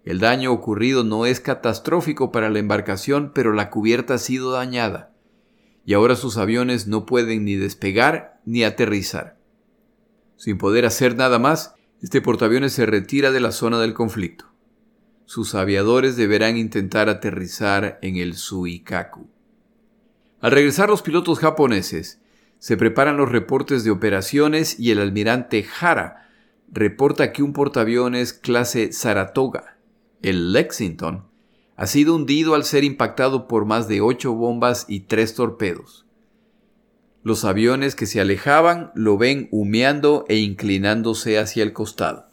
El 0.05 0.18
daño 0.18 0.53
ocurrido 0.53 1.03
no 1.03 1.25
es 1.25 1.40
catastrófico 1.40 2.31
para 2.31 2.51
la 2.51 2.59
embarcación, 2.59 3.33
pero 3.35 3.55
la 3.55 3.71
cubierta 3.71 4.14
ha 4.14 4.18
sido 4.18 4.53
dañada, 4.53 5.14
y 5.87 5.95
ahora 5.95 6.14
sus 6.14 6.37
aviones 6.37 6.88
no 6.88 7.07
pueden 7.07 7.47
ni 7.47 7.57
despegar 7.57 8.40
ni 8.45 8.64
aterrizar. 8.64 9.41
Sin 10.42 10.59
poder 10.59 10.87
hacer 10.87 11.14
nada 11.14 11.38
más, 11.38 11.74
este 12.00 12.20
portaaviones 12.20 12.72
se 12.72 12.87
retira 12.87 13.31
de 13.31 13.40
la 13.40 13.52
zona 13.52 13.78
del 13.78 13.94
conflicto 13.94 14.52
sus 15.33 15.55
aviadores 15.55 16.14
deberán 16.16 16.59
intentar 16.59 17.09
aterrizar 17.09 17.98
en 18.02 18.16
el 18.16 18.35
Suikaku. 18.35 19.31
Al 20.42 20.50
regresar 20.50 20.90
los 20.90 21.00
pilotos 21.00 21.38
japoneses, 21.38 22.20
se 22.59 22.76
preparan 22.76 23.16
los 23.16 23.33
reportes 23.33 23.83
de 23.83 23.90
operaciones 23.90 24.78
y 24.78 24.90
el 24.90 24.98
almirante 24.98 25.64
Hara 25.81 26.28
reporta 26.70 27.33
que 27.33 27.42
un 27.42 27.55
portaaviones 27.55 28.35
clase 28.35 28.92
Saratoga, 28.92 29.78
el 30.20 30.52
Lexington, 30.52 31.24
ha 31.76 31.87
sido 31.87 32.14
hundido 32.14 32.55
al 32.55 32.64
ser 32.64 32.85
impactado 32.85 33.48
por 33.48 33.64
más 33.64 33.88
de 33.88 34.02
ocho 34.02 34.35
bombas 34.35 34.85
y 34.87 35.00
tres 35.00 35.35
torpedos. 35.35 36.01
Los 37.24 37.44
aviones 37.44 37.94
que 37.94 38.06
se 38.06 38.20
alejaban 38.20 38.90
lo 38.94 39.16
ven 39.16 39.48
humeando 39.52 40.24
e 40.28 40.38
inclinándose 40.38 41.38
hacia 41.38 41.62
el 41.62 41.72
costado. 41.72 42.26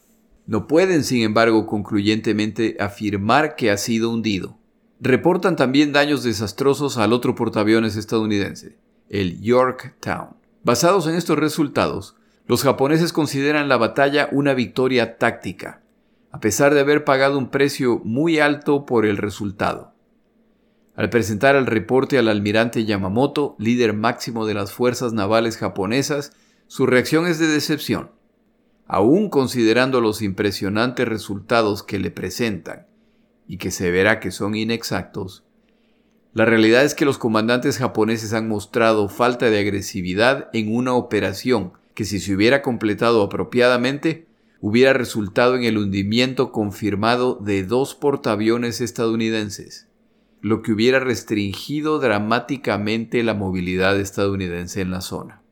No 0.46 0.66
pueden, 0.66 1.04
sin 1.04 1.22
embargo, 1.22 1.66
concluyentemente 1.66 2.76
afirmar 2.80 3.54
que 3.54 3.70
ha 3.70 3.76
sido 3.76 4.10
hundido. 4.10 4.58
Reportan 5.00 5.54
también 5.54 5.92
daños 5.92 6.24
desastrosos 6.24 6.98
al 6.98 7.12
otro 7.12 7.36
portaaviones 7.36 7.96
estadounidense, 7.96 8.76
el 9.08 9.40
Yorktown. 9.40 10.36
Basados 10.64 11.06
en 11.06 11.14
estos 11.14 11.38
resultados, 11.38 12.16
los 12.46 12.64
japoneses 12.64 13.12
consideran 13.12 13.68
la 13.68 13.76
batalla 13.76 14.28
una 14.32 14.54
victoria 14.54 15.18
táctica, 15.18 15.82
a 16.32 16.40
pesar 16.40 16.74
de 16.74 16.80
haber 16.80 17.04
pagado 17.04 17.38
un 17.38 17.48
precio 17.48 18.00
muy 18.04 18.40
alto 18.40 18.86
por 18.86 19.06
el 19.06 19.18
resultado. 19.18 19.94
Al 20.96 21.08
presentar 21.08 21.56
el 21.56 21.66
reporte 21.66 22.18
al 22.18 22.28
almirante 22.28 22.84
Yamamoto, 22.84 23.56
líder 23.58 23.94
máximo 23.94 24.46
de 24.46 24.54
las 24.54 24.72
fuerzas 24.72 25.12
navales 25.12 25.56
japonesas, 25.56 26.32
su 26.66 26.86
reacción 26.86 27.26
es 27.26 27.38
de 27.38 27.46
decepción. 27.46 28.10
Aún 28.86 29.30
considerando 29.30 30.00
los 30.00 30.20
impresionantes 30.20 31.06
resultados 31.06 31.82
que 31.82 31.98
le 31.98 32.10
presentan 32.10 32.86
y 33.46 33.58
que 33.58 33.70
se 33.70 33.90
verá 33.90 34.20
que 34.20 34.30
son 34.30 34.54
inexactos, 34.56 35.44
la 36.32 36.44
realidad 36.44 36.84
es 36.84 36.94
que 36.94 37.04
los 37.04 37.18
comandantes 37.18 37.78
japoneses 37.78 38.32
han 38.34 38.46
mostrado 38.46 39.08
falta 39.08 39.50
de 39.50 39.58
agresividad 39.58 40.48
en 40.52 40.74
una 40.74 40.94
operación 40.94 41.72
que 41.94 42.04
si 42.04 42.20
se 42.20 42.34
hubiera 42.34 42.62
completado 42.62 43.22
apropiadamente, 43.22 44.28
hubiera 44.60 44.92
resultado 44.92 45.56
en 45.56 45.64
el 45.64 45.76
hundimiento 45.76 46.52
confirmado 46.52 47.34
de 47.34 47.64
dos 47.64 47.96
portaaviones 47.96 48.80
estadounidenses, 48.80 49.88
lo 50.40 50.62
que 50.62 50.72
hubiera 50.72 51.00
restringido 51.00 51.98
dramáticamente 51.98 53.22
la 53.22 53.34
movilidad 53.34 53.98
estadounidense 54.00 54.80
en 54.80 54.90
la 54.90 55.00
zona. 55.00 55.42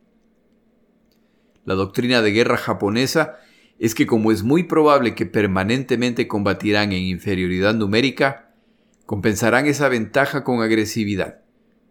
La 1.64 1.74
doctrina 1.74 2.22
de 2.22 2.30
guerra 2.30 2.56
japonesa 2.56 3.36
es 3.78 3.94
que 3.94 4.06
como 4.06 4.32
es 4.32 4.42
muy 4.42 4.64
probable 4.64 5.14
que 5.14 5.26
permanentemente 5.26 6.26
combatirán 6.26 6.92
en 6.92 7.02
inferioridad 7.02 7.74
numérica, 7.74 8.54
compensarán 9.04 9.66
esa 9.66 9.88
ventaja 9.88 10.44
con 10.44 10.62
agresividad, 10.62 11.42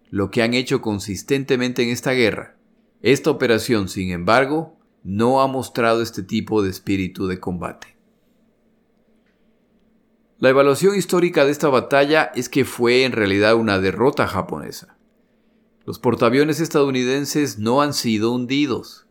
lo 0.10 0.32
que 0.32 0.41
han 0.41 0.54
hecho 0.54 0.82
consistentemente 0.82 1.84
en 1.84 1.89
esta 1.89 2.12
guerra. 2.12 2.56
Esta 3.02 3.30
operación, 3.30 3.89
sin 3.89 4.12
embargo, 4.12 4.78
no 5.04 5.41
ha 5.41 5.48
mostrado 5.48 6.02
este 6.02 6.24
tipo 6.24 6.64
de 6.64 6.72
espíritu 6.72 7.28
de 7.28 7.39
combate. 7.39 7.97
La 10.39 10.49
evaluación 10.49 10.95
histórica 10.95 11.45
de 11.45 11.51
esta 11.51 11.67
batalla 11.67 12.31
es 12.35 12.47
que 12.47 12.63
fue 12.63 13.05
en 13.05 13.11
realidad 13.11 13.55
una 13.55 13.79
derrota 13.79 14.27
japonesa. 14.27 14.95
Los 15.83 15.97
portaaviones 15.97 16.59
estadounidenses 16.59 17.57
no 17.57 17.81
han 17.81 17.95
sido 17.95 18.31
hundidos. 18.31 19.07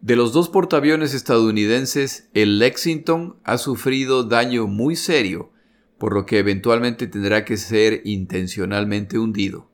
De 0.00 0.14
los 0.14 0.32
dos 0.32 0.48
portaaviones 0.48 1.12
estadounidenses, 1.12 2.28
el 2.34 2.60
Lexington 2.60 3.36
ha 3.42 3.58
sufrido 3.58 4.22
daño 4.22 4.68
muy 4.68 4.94
serio, 4.94 5.50
por 5.98 6.14
lo 6.14 6.24
que 6.24 6.38
eventualmente 6.38 7.08
tendrá 7.08 7.44
que 7.44 7.56
ser 7.56 8.02
intencionalmente 8.04 9.18
hundido. 9.18 9.68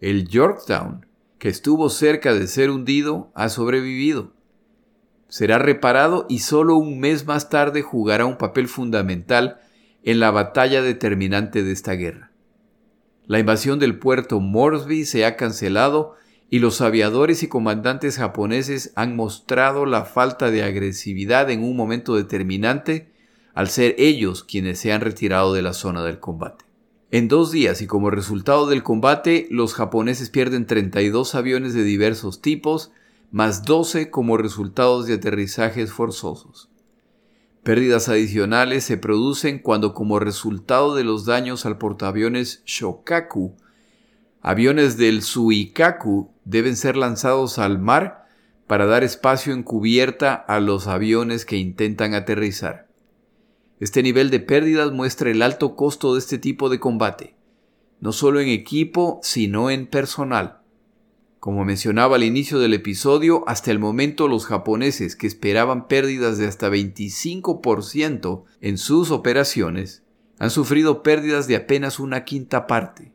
El 0.00 0.26
Yorktown, 0.26 1.04
que 1.38 1.50
estuvo 1.50 1.90
cerca 1.90 2.32
de 2.32 2.46
ser 2.46 2.70
hundido, 2.70 3.30
ha 3.34 3.50
sobrevivido. 3.50 4.32
Será 5.28 5.58
reparado 5.58 6.24
y 6.30 6.38
solo 6.38 6.76
un 6.76 6.98
mes 6.98 7.26
más 7.26 7.50
tarde 7.50 7.82
jugará 7.82 8.24
un 8.24 8.38
papel 8.38 8.68
fundamental 8.68 9.60
en 10.04 10.20
la 10.20 10.30
batalla 10.30 10.82
determinante 10.82 11.62
de 11.62 11.72
esta 11.72 11.92
guerra. 11.92 12.30
La 13.26 13.38
invasión 13.38 13.78
del 13.78 13.98
puerto 13.98 14.40
Moresby 14.40 15.04
se 15.04 15.24
ha 15.26 15.36
cancelado 15.36 16.14
y 16.50 16.60
los 16.60 16.80
aviadores 16.80 17.42
y 17.42 17.48
comandantes 17.48 18.16
japoneses 18.16 18.92
han 18.96 19.16
mostrado 19.16 19.84
la 19.84 20.04
falta 20.04 20.50
de 20.50 20.62
agresividad 20.62 21.50
en 21.50 21.62
un 21.62 21.76
momento 21.76 22.16
determinante 22.16 23.10
al 23.54 23.68
ser 23.68 23.94
ellos 23.98 24.44
quienes 24.44 24.78
se 24.78 24.92
han 24.92 25.00
retirado 25.00 25.52
de 25.52 25.62
la 25.62 25.72
zona 25.72 26.04
del 26.04 26.20
combate. 26.20 26.64
En 27.10 27.26
dos 27.26 27.50
días 27.50 27.82
y 27.82 27.86
como 27.86 28.10
resultado 28.10 28.66
del 28.66 28.82
combate, 28.82 29.48
los 29.50 29.74
japoneses 29.74 30.30
pierden 30.30 30.66
32 30.66 31.34
aviones 31.34 31.74
de 31.74 31.82
diversos 31.82 32.40
tipos, 32.40 32.92
más 33.30 33.64
12 33.64 34.10
como 34.10 34.36
resultados 34.36 35.06
de 35.06 35.14
aterrizajes 35.14 35.90
forzosos. 35.90 36.67
Pérdidas 37.62 38.08
adicionales 38.08 38.84
se 38.84 38.96
producen 38.96 39.58
cuando 39.58 39.92
como 39.92 40.18
resultado 40.18 40.94
de 40.94 41.04
los 41.04 41.26
daños 41.26 41.66
al 41.66 41.76
portaaviones 41.76 42.62
Shokaku, 42.64 43.56
aviones 44.40 44.96
del 44.96 45.22
Suikaku 45.22 46.30
deben 46.44 46.76
ser 46.76 46.96
lanzados 46.96 47.58
al 47.58 47.78
mar 47.78 48.26
para 48.66 48.86
dar 48.86 49.02
espacio 49.02 49.52
en 49.52 49.62
cubierta 49.62 50.34
a 50.34 50.60
los 50.60 50.86
aviones 50.86 51.44
que 51.44 51.56
intentan 51.56 52.14
aterrizar. 52.14 52.88
Este 53.80 54.02
nivel 54.02 54.30
de 54.30 54.40
pérdidas 54.40 54.92
muestra 54.92 55.30
el 55.30 55.42
alto 55.42 55.76
costo 55.76 56.14
de 56.14 56.20
este 56.20 56.38
tipo 56.38 56.68
de 56.68 56.80
combate, 56.80 57.36
no 58.00 58.12
solo 58.12 58.40
en 58.40 58.48
equipo, 58.48 59.20
sino 59.22 59.70
en 59.70 59.86
personal. 59.86 60.58
Como 61.48 61.64
mencionaba 61.64 62.16
al 62.16 62.24
inicio 62.24 62.58
del 62.58 62.74
episodio, 62.74 63.42
hasta 63.46 63.70
el 63.70 63.78
momento 63.78 64.28
los 64.28 64.44
japoneses 64.44 65.16
que 65.16 65.26
esperaban 65.26 65.88
pérdidas 65.88 66.36
de 66.36 66.46
hasta 66.46 66.68
25% 66.68 68.44
en 68.60 68.76
sus 68.76 69.10
operaciones 69.10 70.02
han 70.38 70.50
sufrido 70.50 71.02
pérdidas 71.02 71.48
de 71.48 71.56
apenas 71.56 72.00
una 72.00 72.26
quinta 72.26 72.66
parte, 72.66 73.14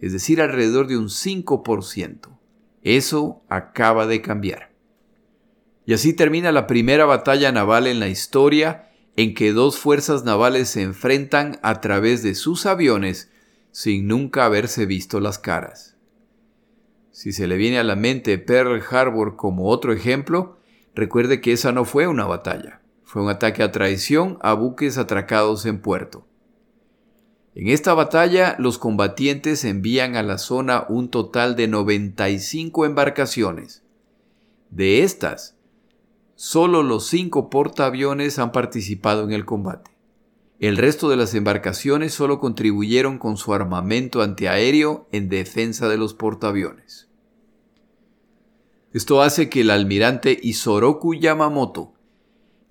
es 0.00 0.12
decir, 0.12 0.40
alrededor 0.40 0.88
de 0.88 0.96
un 0.96 1.06
5%. 1.06 2.36
Eso 2.82 3.44
acaba 3.48 4.08
de 4.08 4.22
cambiar. 4.22 4.72
Y 5.86 5.92
así 5.92 6.12
termina 6.14 6.50
la 6.50 6.66
primera 6.66 7.04
batalla 7.04 7.52
naval 7.52 7.86
en 7.86 8.00
la 8.00 8.08
historia 8.08 8.90
en 9.14 9.34
que 9.34 9.52
dos 9.52 9.78
fuerzas 9.78 10.24
navales 10.24 10.68
se 10.68 10.82
enfrentan 10.82 11.60
a 11.62 11.80
través 11.80 12.24
de 12.24 12.34
sus 12.34 12.66
aviones 12.66 13.30
sin 13.70 14.08
nunca 14.08 14.46
haberse 14.46 14.84
visto 14.84 15.20
las 15.20 15.38
caras. 15.38 15.97
Si 17.18 17.32
se 17.32 17.48
le 17.48 17.56
viene 17.56 17.80
a 17.80 17.82
la 17.82 17.96
mente 17.96 18.38
Pearl 18.38 18.80
Harbor 18.92 19.34
como 19.34 19.70
otro 19.70 19.92
ejemplo, 19.92 20.56
recuerde 20.94 21.40
que 21.40 21.50
esa 21.50 21.72
no 21.72 21.84
fue 21.84 22.06
una 22.06 22.26
batalla, 22.26 22.80
fue 23.02 23.22
un 23.22 23.28
ataque 23.28 23.64
a 23.64 23.72
traición 23.72 24.38
a 24.40 24.52
buques 24.52 24.98
atracados 24.98 25.66
en 25.66 25.80
puerto. 25.80 26.28
En 27.56 27.70
esta 27.70 27.92
batalla, 27.92 28.54
los 28.60 28.78
combatientes 28.78 29.64
envían 29.64 30.14
a 30.14 30.22
la 30.22 30.38
zona 30.38 30.86
un 30.88 31.08
total 31.10 31.56
de 31.56 31.66
95 31.66 32.86
embarcaciones. 32.86 33.82
De 34.70 35.02
estas, 35.02 35.56
solo 36.36 36.84
los 36.84 37.08
cinco 37.08 37.50
portaaviones 37.50 38.38
han 38.38 38.52
participado 38.52 39.24
en 39.24 39.32
el 39.32 39.44
combate. 39.44 39.90
El 40.60 40.76
resto 40.76 41.08
de 41.08 41.16
las 41.16 41.34
embarcaciones 41.34 42.14
solo 42.14 42.38
contribuyeron 42.38 43.18
con 43.18 43.36
su 43.36 43.54
armamento 43.54 44.22
antiaéreo 44.22 45.08
en 45.10 45.28
defensa 45.28 45.88
de 45.88 45.98
los 45.98 46.14
portaaviones. 46.14 47.07
Esto 48.92 49.20
hace 49.20 49.50
que 49.50 49.60
el 49.60 49.70
almirante 49.70 50.38
Isoroku 50.42 51.14
Yamamoto, 51.14 51.92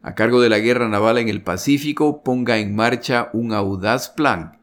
a 0.01 0.15
cargo 0.15 0.41
de 0.41 0.49
la 0.49 0.57
guerra 0.57 0.89
naval 0.89 1.19
en 1.19 1.29
el 1.29 1.43
Pacífico, 1.43 2.23
ponga 2.23 2.57
en 2.57 2.75
marcha 2.75 3.29
un 3.33 3.53
audaz 3.53 4.09
plan 4.09 4.57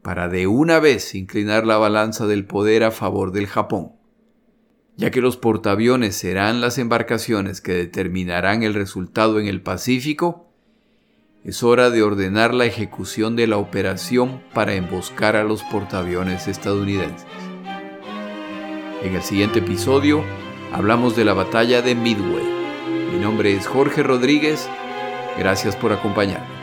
para 0.00 0.28
de 0.28 0.46
una 0.46 0.78
vez 0.78 1.14
inclinar 1.14 1.66
la 1.66 1.76
balanza 1.78 2.26
del 2.26 2.46
poder 2.46 2.84
a 2.84 2.92
favor 2.92 3.32
del 3.32 3.46
Japón. 3.46 3.92
Ya 4.96 5.10
que 5.10 5.20
los 5.20 5.36
portaaviones 5.36 6.16
serán 6.16 6.60
las 6.60 6.78
embarcaciones 6.78 7.60
que 7.60 7.72
determinarán 7.72 8.62
el 8.62 8.72
resultado 8.72 9.40
en 9.40 9.48
el 9.48 9.60
Pacífico, 9.62 10.46
es 11.44 11.62
hora 11.62 11.90
de 11.90 12.02
ordenar 12.02 12.54
la 12.54 12.64
ejecución 12.64 13.36
de 13.36 13.46
la 13.46 13.58
operación 13.58 14.42
para 14.54 14.74
emboscar 14.74 15.36
a 15.36 15.44
los 15.44 15.62
portaaviones 15.64 16.48
estadounidenses. 16.48 17.26
En 19.02 19.14
el 19.14 19.22
siguiente 19.22 19.58
episodio 19.58 20.24
hablamos 20.72 21.16
de 21.16 21.24
la 21.24 21.34
batalla 21.34 21.82
de 21.82 21.94
Midway. 21.94 22.44
Mi 23.12 23.18
nombre 23.18 23.54
es 23.54 23.66
Jorge 23.66 24.02
Rodríguez. 24.02 24.68
Gracias 25.38 25.76
por 25.76 25.92
acompañarme. 25.92 26.56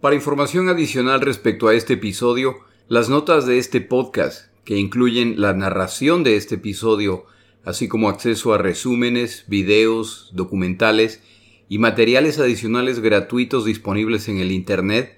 Para 0.00 0.14
información 0.14 0.68
adicional 0.68 1.20
respecto 1.20 1.68
a 1.68 1.74
este 1.74 1.94
episodio, 1.94 2.58
las 2.86 3.08
notas 3.08 3.46
de 3.46 3.58
este 3.58 3.80
podcast, 3.80 4.52
que 4.64 4.76
incluyen 4.76 5.40
la 5.40 5.54
narración 5.54 6.22
de 6.22 6.36
este 6.36 6.54
episodio, 6.54 7.26
así 7.64 7.88
como 7.88 8.08
acceso 8.08 8.54
a 8.54 8.58
resúmenes, 8.58 9.44
videos, 9.48 10.30
documentales 10.32 11.20
y 11.68 11.78
materiales 11.78 12.38
adicionales 12.38 13.00
gratuitos 13.00 13.64
disponibles 13.64 14.28
en 14.28 14.38
el 14.38 14.52
Internet, 14.52 15.17